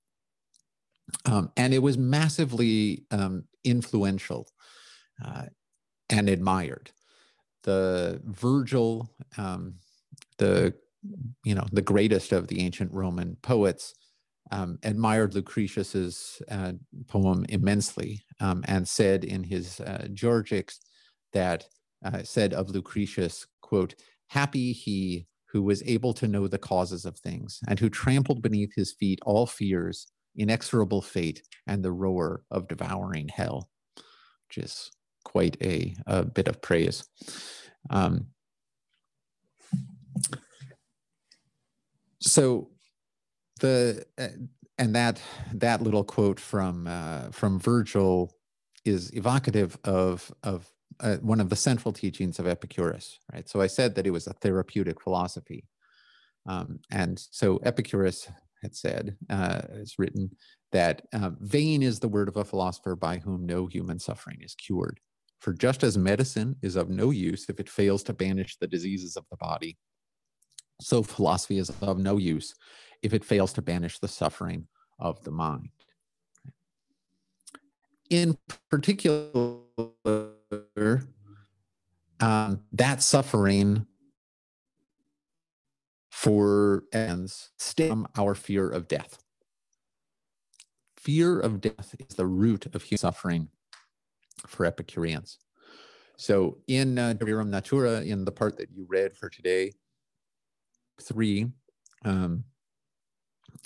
[1.25, 4.49] um, and it was massively um, influential
[5.25, 5.47] uh,
[6.09, 6.91] and admired.
[7.63, 9.75] The Virgil, um,
[10.39, 10.75] the
[11.45, 13.95] you know the greatest of the ancient Roman poets,
[14.51, 16.73] um, admired Lucretius's uh,
[17.07, 20.81] poem immensely um, and said in his uh, Georgics
[21.33, 21.67] that
[22.05, 23.95] uh, said of Lucretius, quote,
[24.29, 28.73] happy he who was able to know the causes of things and who trampled beneath
[28.75, 33.69] his feet all fears, inexorable fate, and the roar of devouring hell,
[34.49, 34.91] which is
[35.25, 37.09] quite a, a bit of praise.
[37.91, 38.29] Um,
[42.21, 42.71] so
[43.61, 44.29] the uh,
[44.79, 45.21] and that
[45.55, 48.35] that little quote from uh, from Virgil
[48.85, 50.71] is evocative of of
[51.01, 53.49] uh, one of the central teachings of Epicurus, right?
[53.49, 55.65] So I said that it was a therapeutic philosophy,
[56.47, 58.29] um, and so Epicurus
[58.63, 59.63] had said, uh,
[59.99, 60.31] written
[60.73, 64.55] that uh, vain is the word of a philosopher by whom no human suffering is
[64.55, 65.01] cured.
[65.41, 69.17] For just as medicine is of no use if it fails to banish the diseases
[69.17, 69.79] of the body,
[70.81, 72.55] so philosophy is of no use
[73.03, 74.67] if it fails to banish the suffering
[74.99, 75.71] of the mind.
[78.11, 78.37] In
[78.69, 79.61] particular,
[82.21, 83.87] um, that suffering
[86.11, 89.23] for ends stem our fear of death.
[90.97, 93.49] Fear of death is the root of human suffering
[94.47, 95.39] for Epicureans.
[96.17, 99.73] So in uh, Rerum Natura, in the part that you read for today,
[101.01, 101.47] three,
[102.05, 102.45] um,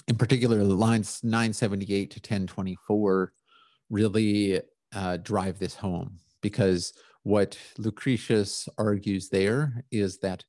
[0.09, 3.33] in particular, lines 978 to 1024
[3.90, 4.61] really
[4.94, 10.44] uh, drive this home because what Lucretius argues there is that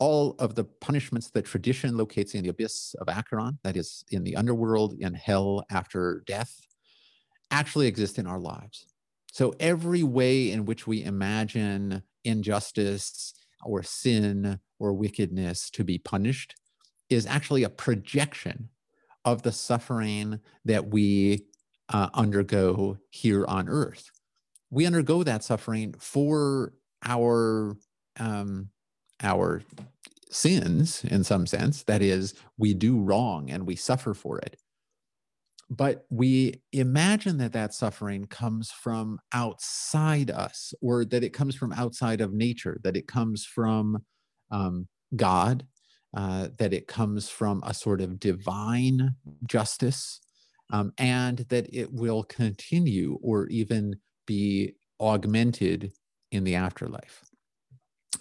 [0.00, 4.24] all of the punishments that tradition locates in the abyss of Acheron, that is in
[4.24, 6.60] the underworld, in hell after death,
[7.50, 8.86] actually exist in our lives.
[9.32, 16.54] So every way in which we imagine injustice or sin or wickedness to be punished
[17.10, 18.68] is actually a projection
[19.32, 21.44] of the suffering that we
[21.88, 24.10] uh, undergo here on earth.
[24.70, 27.76] We undergo that suffering for our
[28.18, 28.70] um,
[29.22, 29.62] our
[30.30, 31.84] sins in some sense.
[31.84, 34.56] That is, we do wrong and we suffer for it.
[35.70, 41.72] But we imagine that that suffering comes from outside us, or that it comes from
[41.72, 44.02] outside of nature, that it comes from
[44.50, 45.66] um, God,
[46.16, 49.14] uh, that it comes from a sort of divine
[49.46, 50.20] justice,
[50.70, 55.92] um, and that it will continue or even be augmented
[56.32, 57.22] in the afterlife.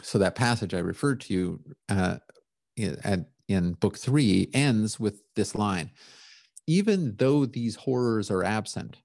[0.01, 2.17] So that passage I referred to uh,
[2.75, 5.91] in, in book three ends with this line
[6.67, 8.97] even though these horrors are absent,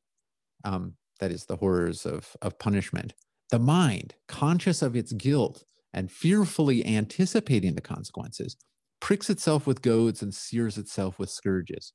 [0.64, 3.14] um, that is, the horrors of, of punishment,
[3.51, 5.64] the mind, conscious of its guilt
[5.95, 8.57] and fearfully anticipating the consequences,
[9.03, 11.93] pricks itself with goads and sears itself with scourges.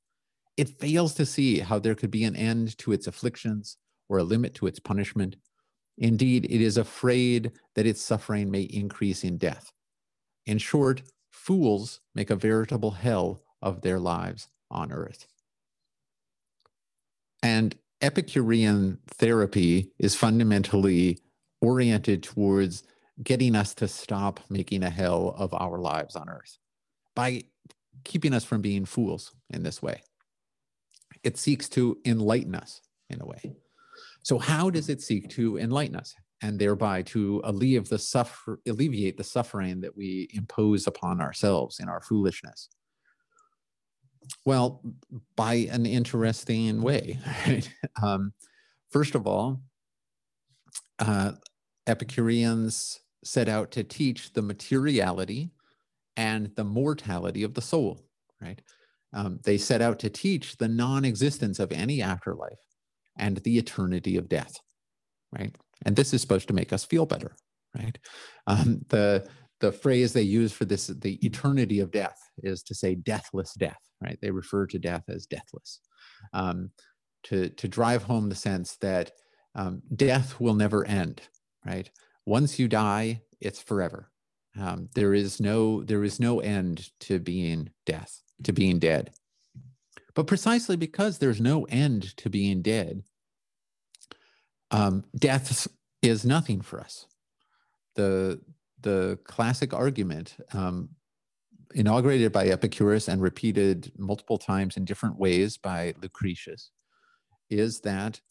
[0.58, 3.78] It fails to see how there could be an end to its afflictions
[4.10, 5.38] or a limit to its punishment.
[5.98, 9.72] Indeed, it is afraid that its suffering may increase in death.
[10.46, 15.28] In short, fools make a veritable hell of their lives on earth.
[17.42, 21.20] And Epicurean therapy is fundamentally
[21.62, 22.84] oriented towards
[23.24, 26.58] getting us to stop making a hell of our lives on earth
[27.18, 27.42] by
[28.04, 30.04] keeping us from being fools in this way.
[31.24, 33.56] It seeks to enlighten us in a way.
[34.24, 39.18] So, how does it seek to enlighten us and thereby to alleviate the, suffer- alleviate
[39.18, 42.70] the suffering that we impose upon ourselves in our foolishness?
[44.46, 44.84] Well,
[45.36, 47.20] by an interesting way.
[47.48, 47.70] Right?
[48.04, 48.34] Um,
[48.92, 49.60] first of all,
[51.00, 51.32] uh,
[51.88, 55.50] Epicureans set out to teach the materiality
[56.18, 58.04] and the mortality of the soul,
[58.42, 58.62] right?
[59.14, 62.60] Um, they set out to teach the non existence of any afterlife
[63.18, 64.60] and the eternity of death,
[65.32, 65.56] right?
[65.86, 67.36] And this is supposed to make us feel better,
[67.78, 67.98] right?
[68.48, 69.28] Um, the,
[69.60, 73.80] the phrase they use for this, the eternity of death, is to say deathless death,
[74.04, 74.18] right?
[74.22, 75.80] They refer to death as deathless.
[76.34, 76.72] Um,
[77.24, 79.12] to, to drive home the sense that
[79.56, 81.22] um, death will never end,
[81.66, 81.90] right?
[82.26, 84.12] Once you die, it's forever.
[84.60, 89.12] Um, there is no there is no end to being death, to being dead.
[90.16, 93.04] But precisely because there's no end to being dead,
[94.72, 95.68] um, death
[96.02, 97.06] is nothing for us.
[97.96, 98.42] The
[98.82, 100.90] the classic argument um,
[101.74, 106.72] inaugurated by Epicurus and repeated multiple times in different ways by Lucretius
[107.50, 108.22] is that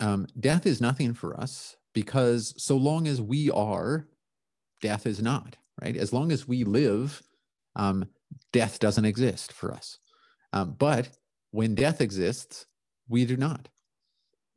[0.00, 4.08] um, death is nothing for us because so long as we are,
[4.80, 5.96] death is not, right?
[5.96, 7.22] As long as we live,
[7.76, 8.06] um,
[8.52, 9.98] death doesn't exist for us.
[10.52, 11.08] Um, but
[11.50, 12.66] when death exists,
[13.08, 13.68] we do not,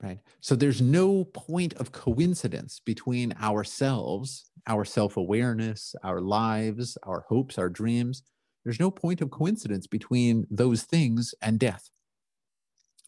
[0.01, 0.20] right?
[0.41, 7.57] So there's no point of coincidence between ourselves, our self awareness, our lives, our hopes,
[7.57, 8.24] our dreams.
[8.63, 11.89] There's no point of coincidence between those things and death,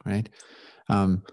[0.06, 0.30] right?
[0.88, 1.24] Um,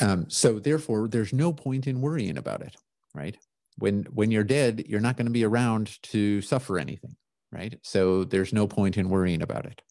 [0.00, 2.76] um, so therefore, there's no point in worrying about it,
[3.14, 3.36] right?
[3.78, 7.16] When when you're dead, you're not going to be around to suffer anything,
[7.52, 7.78] right?
[7.82, 9.82] So there's no point in worrying about it.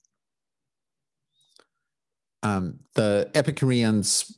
[2.41, 4.35] Um, the Epicureans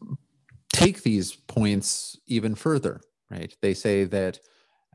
[0.71, 3.53] take these points even further, right?
[3.61, 4.39] They say that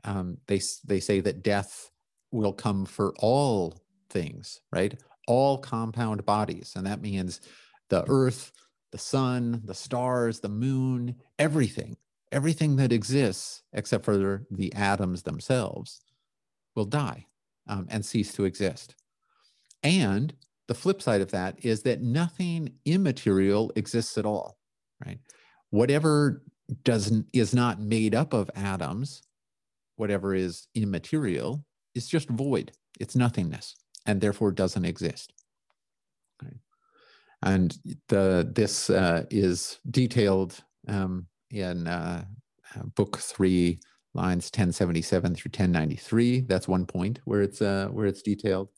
[0.03, 1.89] um, they they say that death
[2.31, 4.99] will come for all things, right?
[5.27, 7.41] All compound bodies, and that means
[7.89, 8.51] the earth,
[8.91, 11.97] the sun, the stars, the moon, everything,
[12.33, 16.01] everything that exists except for the atoms themselves
[16.75, 17.27] will die
[17.67, 18.95] um, and cease to exist.
[19.83, 20.33] And
[20.67, 24.57] the flip side of that is that nothing immaterial exists at all,
[25.05, 25.19] right?
[25.69, 26.43] Whatever
[26.83, 29.21] doesn't is not made up of atoms,
[29.97, 31.63] whatever is immaterial,
[31.93, 32.71] is just void.
[32.99, 33.75] It's nothingness,
[34.05, 35.33] and therefore doesn't exist.
[37.41, 37.77] And
[38.07, 42.25] the, this uh, is detailed um, in uh,
[42.95, 43.79] book three,
[44.13, 46.41] lines 1077 through 1093.
[46.41, 48.69] That's one point where it's uh, where it's detailed.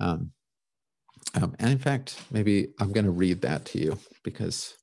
[0.00, 0.32] Um,
[1.34, 4.74] um, and in fact, maybe I'm going to read that to you because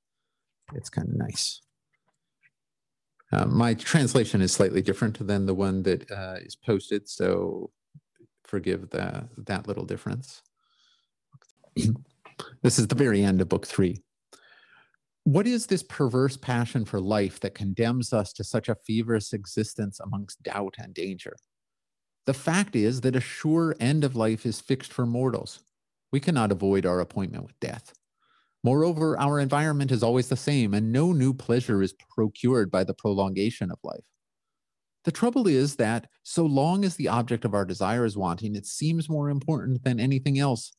[0.74, 1.62] it's kind of nice.
[3.32, 7.70] Uh, my translation is slightly different than the one that uh, is posted, so
[8.44, 10.42] forgive the, that little difference.
[12.64, 14.02] This is the very end of book three.
[15.30, 20.00] What is this perverse passion for life that condemns us to such a feverish existence
[20.00, 21.36] amongst doubt and danger?
[22.26, 25.60] The fact is that a sure end of life is fixed for mortals.
[26.12, 27.94] We cannot avoid our appointment with death.
[28.64, 32.96] Moreover, our environment is always the same, and no new pleasure is procured by the
[32.96, 34.06] prolongation of life.
[35.04, 38.66] The trouble is that so long as the object of our desire is wanting, it
[38.66, 40.72] seems more important than anything else.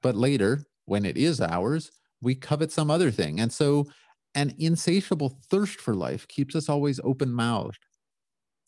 [0.00, 1.90] But later, when it is ours,
[2.24, 3.38] we covet some other thing.
[3.38, 3.86] And so
[4.34, 7.78] an insatiable thirst for life keeps us always open mouthed.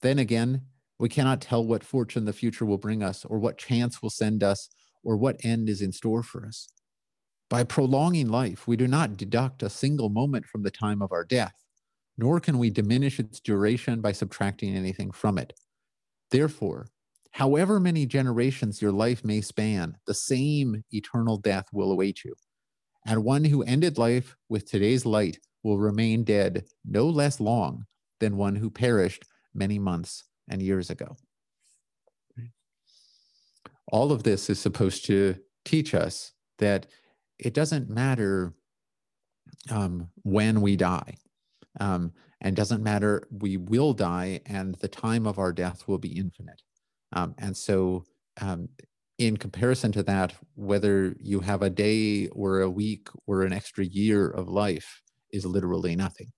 [0.02, 0.62] Then again,
[0.98, 4.42] we cannot tell what fortune the future will bring us, or what chance will send
[4.42, 4.68] us,
[5.02, 6.68] or what end is in store for us.
[7.50, 11.24] By prolonging life, we do not deduct a single moment from the time of our
[11.24, 11.54] death,
[12.16, 15.52] nor can we diminish its duration by subtracting anything from it.
[16.30, 16.86] Therefore,
[17.36, 22.34] However many generations your life may span, the same eternal death will await you.
[23.06, 27.86] And one who ended life with today's light will remain dead no less long
[28.20, 31.16] than one who perished many months and years ago.
[33.92, 36.86] All of this is supposed to teach us that
[37.38, 38.52] it doesn't matter
[39.70, 41.16] um, when we die.
[41.78, 46.18] Um, and doesn't matter, we will die, and the time of our death will be
[46.18, 46.62] infinite.
[47.12, 48.04] Um, and so,
[48.40, 48.68] um,
[49.18, 53.84] in comparison to that, whether you have a day or a week or an extra
[53.84, 55.02] year of life
[55.32, 56.32] is literally nothing.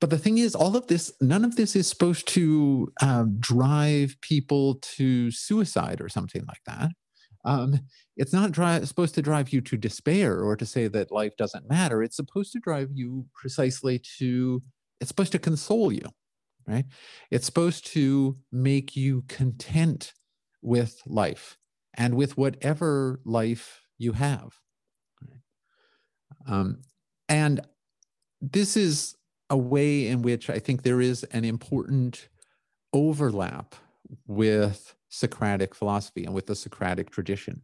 [0.00, 4.16] But the thing is, all of this, none of this is supposed to um, drive
[4.20, 6.90] people to suicide or something like that.
[7.44, 7.80] Um,
[8.16, 8.54] it's not
[8.86, 12.02] supposed to drive you to despair or to say that life doesn't matter.
[12.02, 14.62] It's supposed to drive you precisely to,
[15.00, 16.08] it's supposed to console you
[16.66, 16.84] right?
[17.30, 20.12] It's supposed to make you content
[20.62, 21.56] with life
[21.94, 24.58] and with whatever life you have.
[26.46, 26.82] Um,
[27.28, 27.60] and
[28.40, 29.16] this is
[29.50, 32.28] a way in which I think there is an important
[32.92, 33.74] overlap
[34.26, 37.62] with Socratic philosophy and with the Socratic tradition.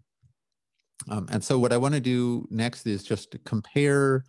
[1.11, 4.24] Um, and so, what I want to do next is just to compare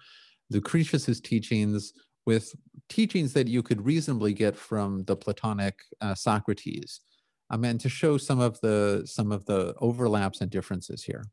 [0.51, 1.93] Lucretius's teachings
[2.25, 2.53] with
[2.93, 7.01] teachings that you could reasonably get from the Platonic uh, Socrates,
[7.49, 11.23] um, and to show some of the some of the overlaps and differences here.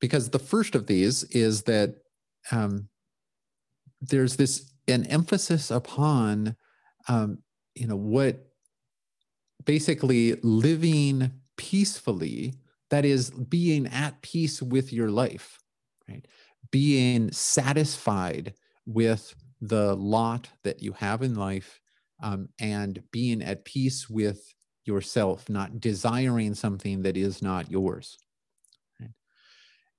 [0.00, 1.96] Because the first of these is that
[2.52, 2.88] um,
[4.00, 6.56] there's this an emphasis upon
[7.08, 7.38] um,
[7.74, 8.46] you know what
[9.64, 12.54] basically living peacefully
[12.90, 15.58] that is being at peace with your life
[16.08, 16.26] right
[16.70, 18.54] being satisfied
[18.86, 19.34] with
[19.68, 21.80] the lot that you have in life
[22.22, 24.54] um, and being at peace with
[24.84, 28.16] yourself not desiring something that is not yours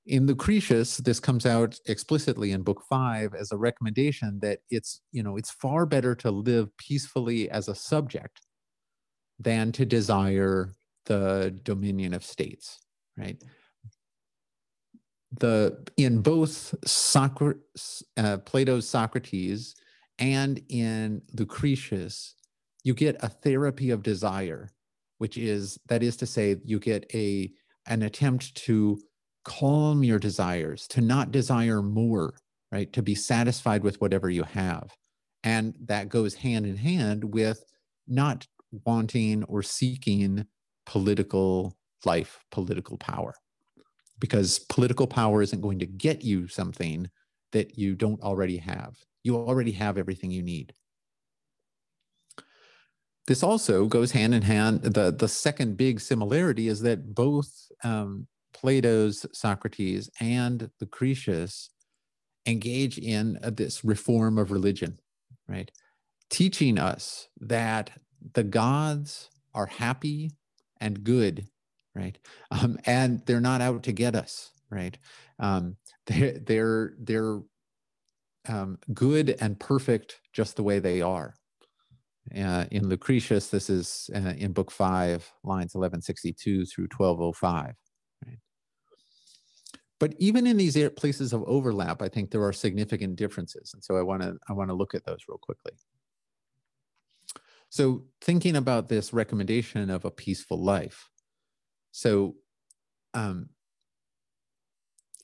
[0.08, 5.22] in Lucretius, this comes out explicitly in book five as a recommendation that it's, you
[5.22, 8.42] know, it's far better to live peacefully as a subject
[9.38, 10.74] than to desire
[11.06, 12.80] the dominion of states,
[13.18, 13.42] right?
[15.40, 16.74] The in both
[18.18, 19.76] uh, Plato's Socrates
[20.20, 22.36] and in Lucretius,
[22.84, 24.70] you get a therapy of desire,
[25.18, 27.52] which is that is to say, you get a
[27.86, 29.00] an attempt to
[29.46, 32.34] calm your desires, to not desire more,
[32.72, 32.92] right?
[32.94, 34.92] To be satisfied with whatever you have.
[35.44, 37.64] And that goes hand in hand with
[38.08, 38.46] not
[38.86, 40.46] wanting or seeking
[40.86, 43.34] political life, political power.
[44.20, 47.10] Because political power isn't going to get you something
[47.52, 48.96] that you don't already have.
[49.24, 50.74] You already have everything you need.
[53.28, 54.82] This also goes hand in hand.
[54.82, 61.70] The, the second big similarity is that both um, Plato's Socrates and Lucretius
[62.46, 64.98] engage in uh, this reform of religion,
[65.48, 65.70] right?
[66.30, 67.92] Teaching us that
[68.34, 70.32] the gods are happy
[70.80, 71.48] and good,
[71.98, 72.18] right?
[72.52, 74.98] Um, and they're not out to get us, right?
[75.40, 75.76] Um,
[76.06, 77.40] they're they're they're
[78.48, 81.34] um, good and perfect just the way they are.
[82.38, 87.74] Uh, in Lucretius, this is uh, in Book Five, lines 1162 through 1205.
[90.00, 93.72] But even in these places of overlap, I think there are significant differences.
[93.74, 95.72] And so I want to I want to look at those real quickly.
[97.70, 101.10] So thinking about this recommendation of a peaceful life.
[101.92, 102.36] So
[103.14, 103.50] um,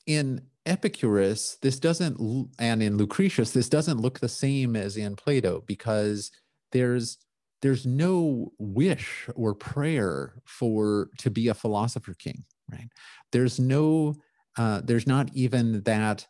[0.06, 2.18] in Epicurus, this doesn't,
[2.58, 6.30] and in Lucretius, this doesn't look the same as in Plato because
[6.72, 7.18] there's
[7.62, 12.88] there's no wish or prayer for to be a philosopher king, right?
[13.32, 14.16] There's no
[14.58, 16.26] uh, there's not even that.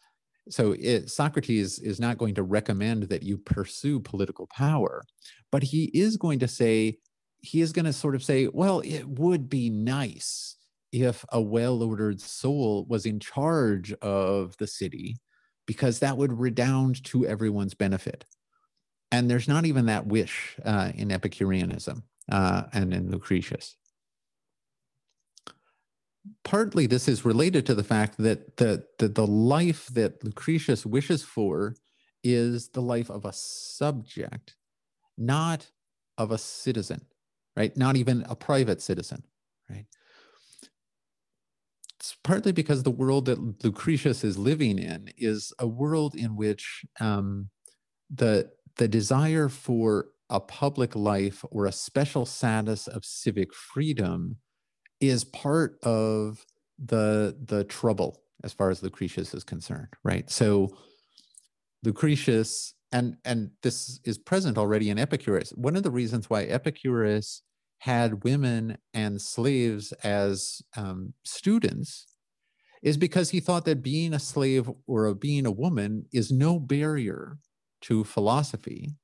[0.49, 5.03] So it, Socrates is not going to recommend that you pursue political power,
[5.51, 6.99] but he is going to say,
[7.45, 10.57] he is going to sort of say, well, it would be nice
[10.93, 15.17] if a well ordered soul was in charge of the city,
[15.67, 18.25] because that would redound to everyone's benefit.
[19.13, 23.77] And there's not even that wish uh, in Epicureanism uh, and in Lucretius
[26.43, 31.23] partly this is related to the fact that the, the, the life that Lucretius wishes
[31.23, 31.75] for
[32.23, 34.57] is the life of a subject,
[35.19, 35.71] not
[36.17, 37.03] of a citizen,
[37.57, 37.77] right?
[37.77, 39.23] Not even a private citizen,
[39.69, 39.87] right?
[41.99, 46.85] It's partly because the world that Lucretius is living in is a world in which
[47.01, 47.49] um,
[48.11, 54.37] the the desire for a public life or a special status of civic freedom
[55.01, 56.45] is part of
[56.85, 60.29] the the trouble as far as Lucretius is concerned, right?
[60.31, 60.77] So
[61.83, 65.51] Lucretius and and this is present already in Epicurus.
[65.51, 67.43] One of the reasons why Epicurus
[67.79, 72.07] had women and slaves as um, students
[72.83, 76.61] is because he thought that being a slave or a, being a woman is no
[76.61, 77.39] barrier
[77.81, 78.95] to philosophy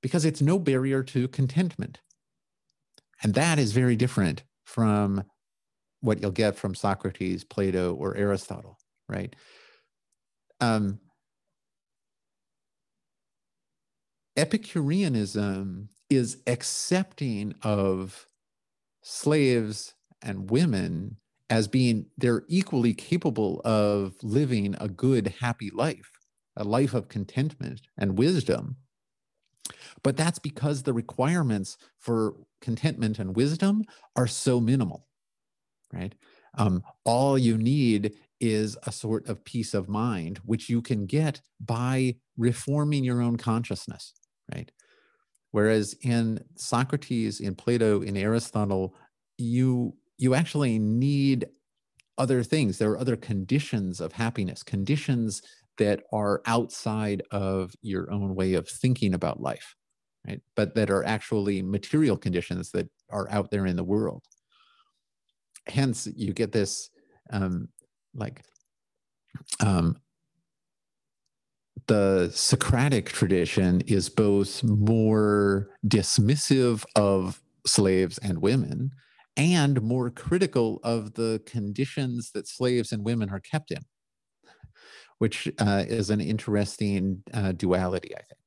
[0.00, 1.98] because it's no barrier to contentment.
[3.22, 5.24] And that is very different from
[6.00, 9.34] what you'll get from Socrates, Plato, or Aristotle, right?
[10.60, 11.00] Um,
[14.38, 18.26] Epicureanism is accepting of
[19.02, 21.16] slaves and women
[21.50, 26.10] as being they're equally capable of living a good happy life
[26.56, 28.76] a life of contentment and wisdom
[30.02, 33.84] but that's because the requirements for contentment and wisdom
[34.16, 35.06] are so minimal,
[35.92, 36.14] right?
[36.56, 41.40] Um, all you need is a sort of peace of mind, which you can get
[41.60, 44.12] by reforming your own consciousness,
[44.52, 44.70] right?
[45.50, 48.94] Whereas in Socrates, in Plato, in Aristotle,
[49.38, 51.46] you you actually need
[52.18, 52.76] other things.
[52.78, 55.42] There are other conditions of happiness, conditions
[55.78, 59.76] that are outside of your own way of thinking about life
[60.28, 60.40] right?
[60.54, 64.24] But that are actually material conditions that are out there in the world.
[65.66, 66.90] Hence, you get this
[67.32, 67.68] um,
[68.14, 68.42] like
[69.60, 69.96] um,
[71.88, 78.92] the Socratic tradition is both more dismissive of slaves and women
[79.36, 83.80] and more critical of the conditions that slaves and women are kept in,
[85.18, 88.38] which uh, is an interesting uh, duality, I think.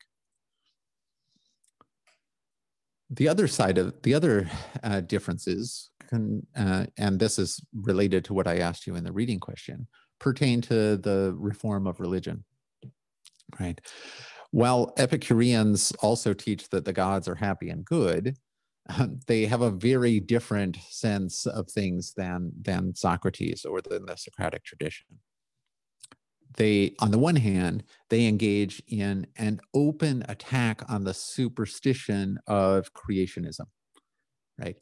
[3.10, 4.50] The other side of the other
[4.84, 9.12] uh, differences, can, uh, and this is related to what I asked you in the
[9.12, 9.88] reading question,
[10.20, 12.44] pertain to the reform of religion
[13.60, 13.80] right?
[14.52, 18.36] While Epicureans also teach that the gods are happy and good,
[19.28, 24.64] they have a very different sense of things than, than Socrates or than the Socratic
[24.64, 25.06] tradition.
[26.58, 32.94] They, on the one hand, they engage in an open attack on the superstition of
[32.94, 33.68] creationism,
[34.60, 34.76] right?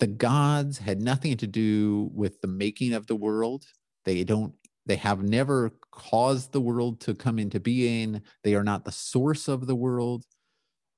[0.00, 3.64] The gods had nothing to do with the making of the world.
[4.04, 4.54] They don't
[4.86, 8.22] they have never caused the world to come into being.
[8.42, 10.24] They are not the source of the world.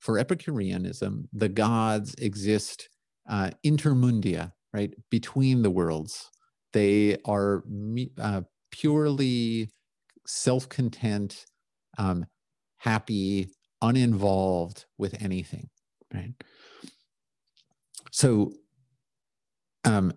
[0.00, 2.88] For Epicureanism, the gods exist
[3.28, 6.30] uh, intermundia, right, between the worlds.
[6.72, 7.64] They are
[8.20, 9.70] uh, purely
[10.26, 11.46] self content,
[11.98, 12.26] um,
[12.76, 13.48] happy,
[13.82, 15.68] uninvolved with anything,
[16.12, 16.34] right?
[18.12, 18.52] So,
[19.84, 20.12] um,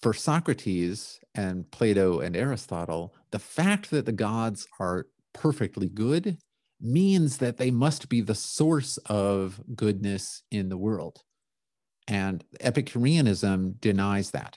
[0.00, 6.38] for Socrates and Plato and Aristotle, the fact that the gods are perfectly good
[6.80, 11.22] means that they must be the source of goodness in the world.
[12.08, 14.56] And Epicureanism denies that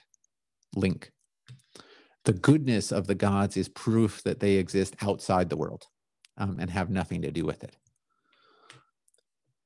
[0.74, 1.12] link.
[2.24, 5.84] The goodness of the gods is proof that they exist outside the world
[6.38, 7.76] um, and have nothing to do with it.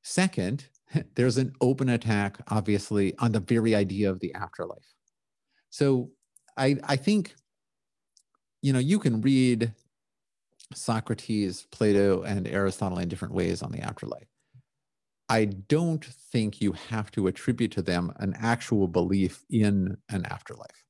[0.02, 0.66] Second,
[1.14, 4.97] there's an open attack, obviously, on the very idea of the afterlife.
[5.70, 6.10] So
[6.56, 7.34] I, I think,
[8.62, 9.72] you know, you can read
[10.74, 14.28] Socrates, Plato, and Aristotle in different ways on the afterlife.
[15.28, 20.84] I don't think you have to attribute to them an actual belief in an afterlife.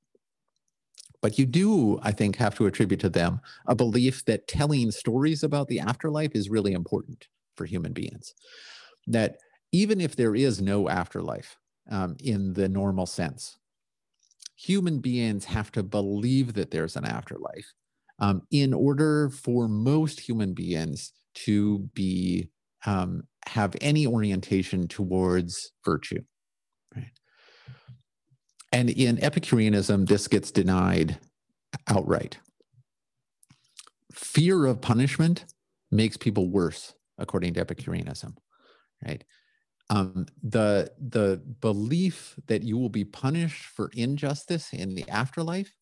[1.20, 5.42] But you do, I think, have to attribute to them a belief that telling stories
[5.42, 7.26] about the afterlife is really important
[7.56, 8.34] for human beings.
[9.08, 9.38] That
[9.72, 11.58] even if there is no afterlife
[11.90, 13.58] um, in the normal sense,
[14.58, 17.72] human beings have to believe that there's an afterlife
[18.18, 22.48] um, in order for most human beings to be
[22.84, 26.22] um, have any orientation towards virtue
[26.94, 27.12] right?
[28.72, 31.18] And in epicureanism this gets denied
[31.88, 32.38] outright.
[34.12, 35.44] Fear of punishment
[35.92, 38.36] makes people worse according to epicureanism
[39.06, 39.22] right
[39.90, 45.74] um, the the belief that you will be punished for injustice in the afterlife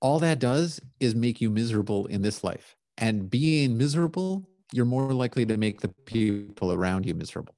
[0.00, 2.76] all that does is make you miserable in this life.
[2.96, 7.56] And being miserable you're more likely to make the people around you miserable.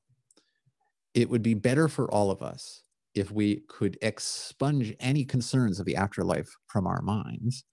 [1.15, 2.83] It would be better for all of us
[3.15, 7.65] if we could expunge any concerns of the afterlife from our minds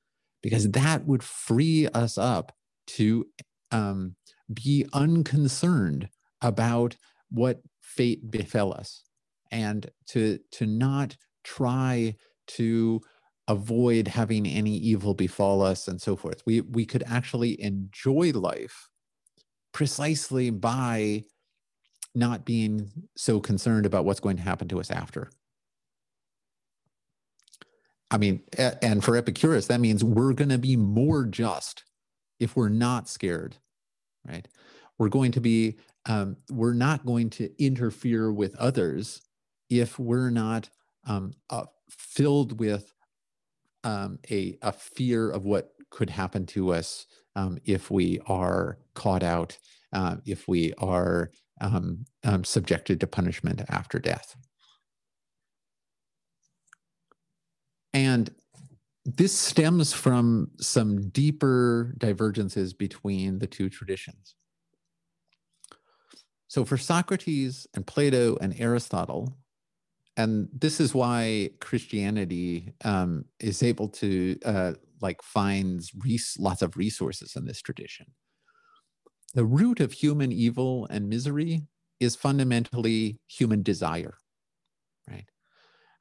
[0.43, 2.51] because that would free us up
[2.87, 3.25] to
[3.71, 4.15] um,
[4.53, 6.09] be unconcerned
[6.41, 6.97] about
[7.29, 9.03] what fate befell us.
[9.51, 12.15] And to to not try
[12.47, 13.01] to
[13.47, 16.43] avoid having any evil befall us and so forth.
[16.45, 18.89] We we could actually enjoy life
[19.71, 21.23] precisely by
[22.13, 25.31] not being so concerned about what's going to happen to us after.
[28.11, 28.41] I mean
[28.81, 31.83] and for epicurus that means we're going to be more just
[32.39, 33.57] if we're not scared
[34.27, 34.47] right?
[34.97, 39.21] We're going to be um, we're not going to interfere with others
[39.69, 40.69] if we're not
[41.05, 42.93] um, uh, filled with
[43.83, 49.23] um, a, a fear of what could happen to us um, if we are caught
[49.23, 49.57] out,
[49.93, 51.31] uh, if we are
[51.61, 54.35] um, um, subjected to punishment after death.
[57.93, 58.29] And
[59.05, 64.35] this stems from some deeper divergences between the two traditions.
[66.49, 69.37] So for Socrates and Plato and Aristotle,
[70.17, 76.75] and this is why Christianity um, is able to uh, like finds res- lots of
[76.75, 78.07] resources in this tradition.
[79.35, 81.67] The root of human evil and misery
[81.99, 84.17] is fundamentally human desire,
[85.07, 85.29] right?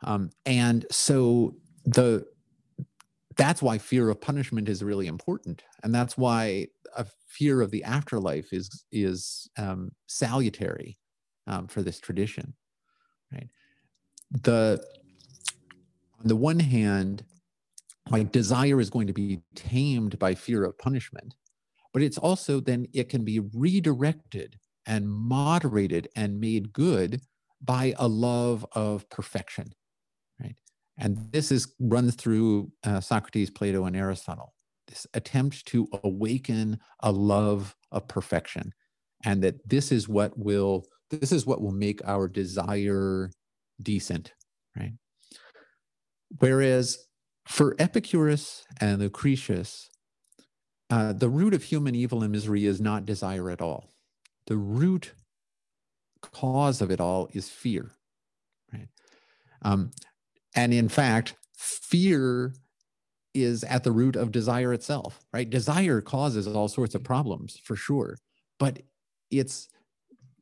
[0.02, 2.26] Um, and so the
[3.38, 6.66] that's why fear of punishment is really important, and that's why
[6.96, 10.98] a fear of the afterlife is is um, salutary
[11.46, 12.52] um, for this tradition,
[13.32, 13.48] right?
[14.42, 14.84] The
[16.20, 17.24] on the one hand,
[18.10, 21.34] like desire is going to be tamed by fear of punishment,
[21.94, 24.58] but it's also then it can be redirected
[24.88, 27.20] and moderated and made good
[27.60, 29.72] by a love of perfection?
[30.98, 34.54] And this is runs through uh, Socrates, Plato, and Aristotle.
[34.88, 38.72] This attempt to awaken a love of perfection,
[39.24, 43.30] and that this is what will this is what will make our desire
[43.80, 44.32] decent,
[44.76, 44.92] right?
[46.38, 47.06] Whereas
[47.46, 49.88] for Epicurus and Lucretius,
[50.90, 53.88] uh, the root of human evil and misery is not desire at all.
[54.46, 55.12] The root
[56.20, 57.92] cause of it all is fear,
[58.72, 58.88] right?
[59.62, 59.90] Um,
[60.58, 62.52] and in fact, fear
[63.32, 65.48] is at the root of desire itself, right?
[65.48, 68.16] Desire causes all sorts of problems for sure,
[68.58, 68.80] but
[69.30, 69.68] it's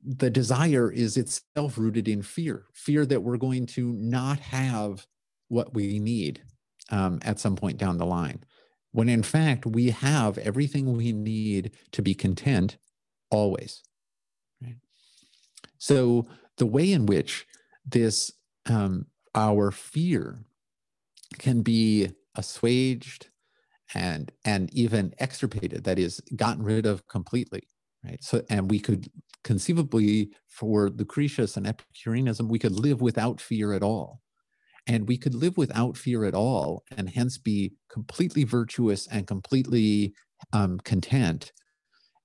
[0.03, 5.05] the desire is itself rooted in fear fear that we're going to not have
[5.49, 6.41] what we need
[6.91, 8.43] um, at some point down the line.
[8.93, 12.79] When in fact we have everything we need to be content
[13.31, 13.83] always
[14.63, 14.77] right?
[15.77, 17.45] So the way in which
[17.85, 18.33] this
[18.67, 19.07] um,
[19.37, 20.41] our fear
[21.39, 23.29] can be assuaged
[23.95, 27.63] and and even extirpated that is gotten rid of completely
[28.05, 28.23] right?
[28.23, 29.09] So and we could
[29.45, 34.21] conceivably for lucretius and epicureanism we could live without fear at all.
[34.89, 40.15] And we could live without fear at all and hence be completely virtuous and completely
[40.53, 41.53] um, content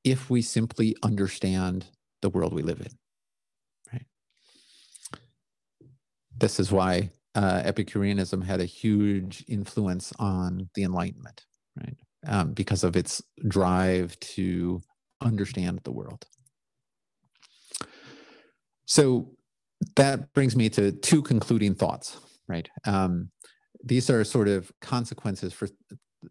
[0.03, 1.88] if we simply understand
[2.22, 2.91] the world we live in
[3.91, 4.05] right
[6.42, 11.46] this is why uh, epicureanism had a huge influence on the enlightenment
[11.78, 11.96] right
[12.28, 14.82] um, because of its drive to
[15.22, 16.26] understand the world.
[18.86, 19.32] So
[19.96, 22.70] that brings me to two concluding thoughts, right?
[22.86, 23.30] Um,
[23.84, 25.70] these are sort of consequences for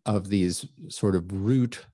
[0.06, 1.86] of these sort of root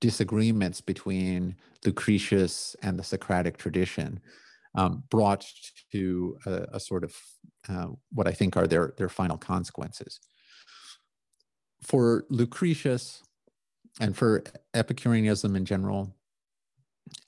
[0.00, 4.20] disagreements between Lucretius and the Socratic tradition,
[4.74, 5.46] um, brought
[5.92, 7.14] to a, a sort of
[7.68, 10.20] uh, what I think are their their final consequences.
[11.82, 13.22] For Lucretius
[14.00, 16.14] and for Epicureanism in general,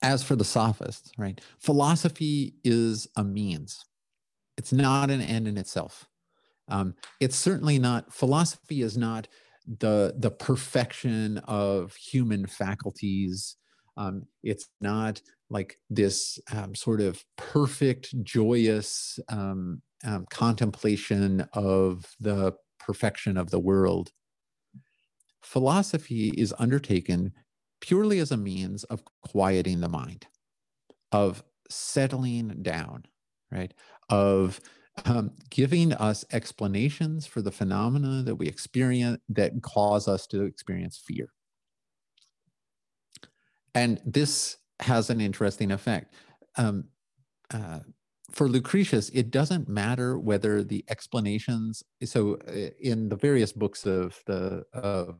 [0.01, 3.85] as for the sophists, right, philosophy is a means.
[4.57, 6.07] It's not an end in itself.
[6.67, 9.27] Um, it's certainly not, philosophy is not
[9.79, 13.55] the, the perfection of human faculties.
[13.95, 22.53] Um, it's not like this um, sort of perfect, joyous um, um, contemplation of the
[22.79, 24.11] perfection of the world.
[25.41, 27.33] Philosophy is undertaken
[27.79, 30.27] purely as a means of quieting the mind,
[31.11, 33.05] of settling down,
[33.51, 33.73] right?
[34.09, 34.59] Of
[35.05, 40.97] um, giving us explanations for the phenomena that we experience that cause us to experience
[40.97, 41.29] fear.
[43.75, 46.13] And this has an interesting effect.
[46.57, 46.85] Um,
[47.53, 47.79] uh,
[48.31, 51.81] for Lucretius, it doesn't matter whether the explanations.
[52.03, 55.13] So, uh, in the various books of the uh,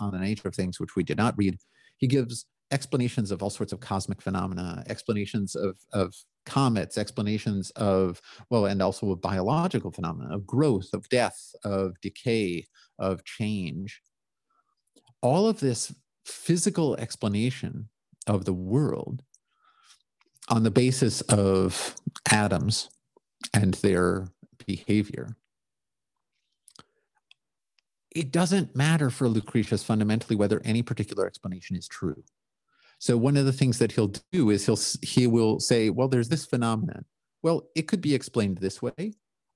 [0.00, 1.56] on the nature of things, which we did not read,
[1.98, 6.14] he gives explanations of all sorts of cosmic phenomena, explanations of, of
[6.46, 8.20] comets, explanations of,
[8.50, 12.64] well, and also of biological phenomena, of growth, of death, of decay,
[12.98, 14.00] of change.
[15.20, 17.88] All of this physical explanation
[18.26, 19.22] of the world
[20.48, 21.94] on the basis of
[22.30, 22.90] atoms
[23.54, 24.28] and their
[24.66, 25.36] behavior
[28.14, 32.22] it doesn't matter for Lucretius fundamentally whether any particular explanation is true.
[32.98, 36.28] So one of the things that he'll do is he'll he will say, well, there's
[36.28, 37.04] this phenomenon.
[37.42, 39.14] Well, it could be explained this way,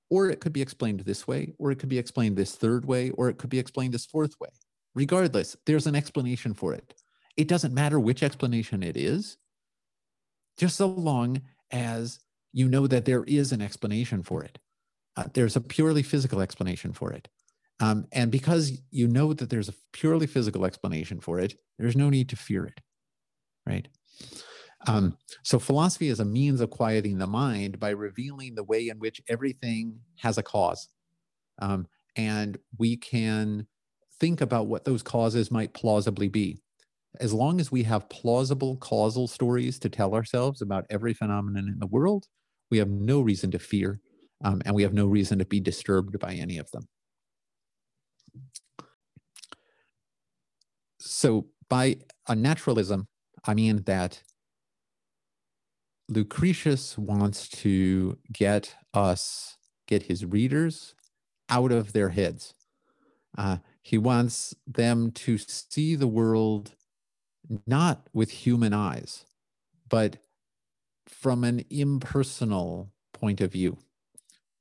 [0.09, 3.11] or it could be explained this way, or it could be explained this third way,
[3.11, 4.49] or it could be explained this fourth way.
[4.95, 6.93] Regardless, there's an explanation for it.
[7.37, 9.37] It doesn't matter which explanation it is,
[10.57, 12.19] just so long as
[12.53, 14.59] you know that there is an explanation for it.
[15.17, 17.29] Uh, there's a purely physical explanation for it.
[17.79, 22.09] Um, and because you know that there's a purely physical explanation for it, there's no
[22.09, 22.81] need to fear it,
[23.67, 23.87] right?
[24.87, 28.99] Um, so philosophy is a means of quieting the mind by revealing the way in
[28.99, 30.87] which everything has a cause.
[31.59, 33.67] Um, and we can
[34.19, 36.61] think about what those causes might plausibly be.
[37.19, 41.79] As long as we have plausible causal stories to tell ourselves about every phenomenon in
[41.79, 42.27] the world,
[42.69, 43.99] we have no reason to fear
[44.43, 46.87] um, and we have no reason to be disturbed by any of them.
[50.99, 51.97] So by
[52.27, 53.07] a naturalism,
[53.45, 54.21] I mean that
[56.09, 60.95] Lucretius wants to get us, get his readers
[61.49, 62.53] out of their heads.
[63.37, 66.75] Uh, he wants them to see the world
[67.65, 69.25] not with human eyes,
[69.89, 70.17] but
[71.07, 73.77] from an impersonal point of view,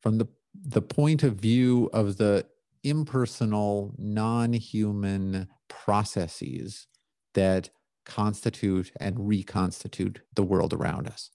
[0.00, 2.46] from the, the point of view of the
[2.84, 6.86] impersonal, non human processes
[7.34, 7.70] that
[8.04, 11.30] constitute and reconstitute the world around us.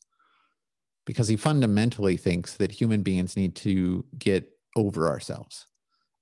[1.06, 5.66] Because he fundamentally thinks that human beings need to get over ourselves.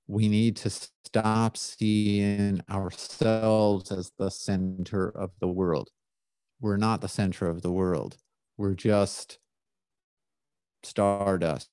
[0.10, 5.90] We need to stop seeing ourselves as the center of the world.
[6.60, 8.18] We're not the center of the world.
[8.58, 9.38] We're just
[10.82, 11.70] stardust,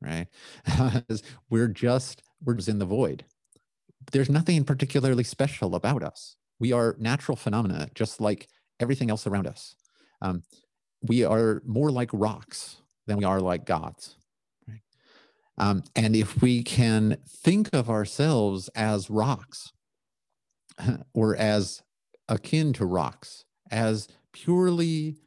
[0.00, 0.26] right?
[1.48, 3.24] we're just, we're just in the void.
[4.10, 6.34] There's nothing particularly special about us.
[6.58, 8.48] We are natural phenomena, just like
[8.80, 9.76] everything else around us.
[10.22, 10.42] Um,
[11.02, 14.16] we are more like rocks than we are like gods.
[15.60, 19.74] Um, and if we can think of ourselves as rocks
[21.14, 21.82] or as
[22.30, 25.18] akin to rocks, as purely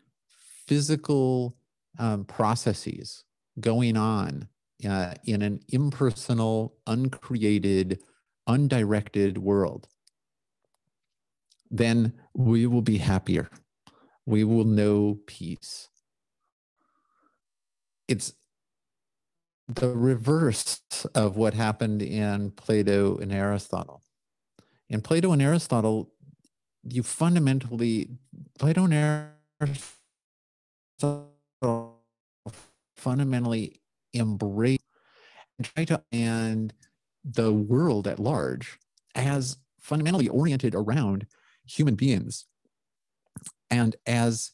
[0.66, 1.56] physical
[2.00, 3.26] um, processes
[3.60, 4.48] going on
[4.90, 8.00] uh, in an impersonal, uncreated,
[8.48, 9.88] undirected world,
[11.70, 13.52] then we will be happier.
[14.26, 15.90] We will know peace.
[18.08, 18.34] It's
[19.68, 20.82] the reverse
[21.16, 24.02] of what happened in Plato and Aristotle.
[24.90, 26.12] In Plato and Aristotle,
[26.84, 28.10] you fundamentally,
[28.60, 29.30] Plato and
[31.02, 32.00] Aristotle
[32.96, 33.82] fundamentally
[34.14, 34.80] embrace
[35.58, 36.74] and try to and
[37.24, 38.78] the world at large
[39.16, 41.26] as fundamentally oriented around
[41.66, 42.46] human beings
[43.70, 44.52] and as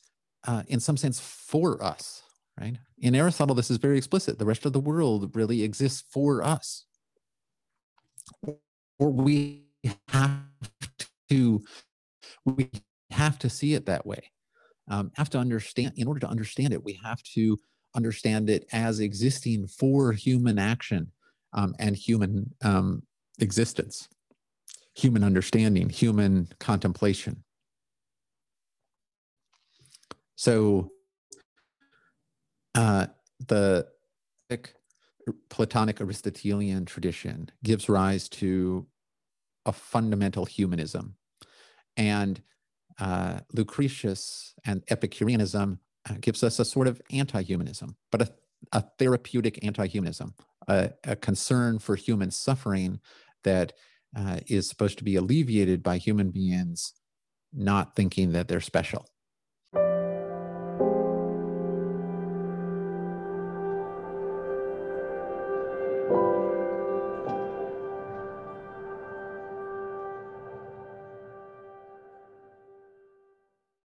[0.47, 2.24] uh, in some sense for us
[2.60, 2.78] right?
[2.99, 4.38] In aristotle this is very explicit.
[4.38, 6.86] The rest of the world really exists for us.
[8.43, 9.66] Or we
[10.10, 10.41] have
[11.30, 11.64] to
[12.45, 12.70] we
[13.12, 14.32] have to see it that way.
[14.89, 17.57] Um, have to understand in order to understand it we have to
[17.95, 21.12] understand it as existing for human action
[21.53, 23.03] um, and human um,
[23.39, 24.07] existence.
[24.95, 27.43] Human understanding, human contemplation.
[30.36, 30.91] So
[32.80, 33.07] uh,
[33.45, 33.86] the
[35.49, 38.88] Platonic Aristotelian tradition gives rise to
[39.65, 41.15] a fundamental humanism.
[41.97, 42.41] And
[42.97, 48.34] uh, Lucretius and Epicureanism uh, gives us a sort of anti humanism, but a,
[48.71, 50.34] a therapeutic anti humanism,
[50.69, 53.01] a, a concern for human suffering
[53.43, 53.73] that
[54.15, 56.93] uh, is supposed to be alleviated by human beings
[57.51, 59.05] not thinking that they're special.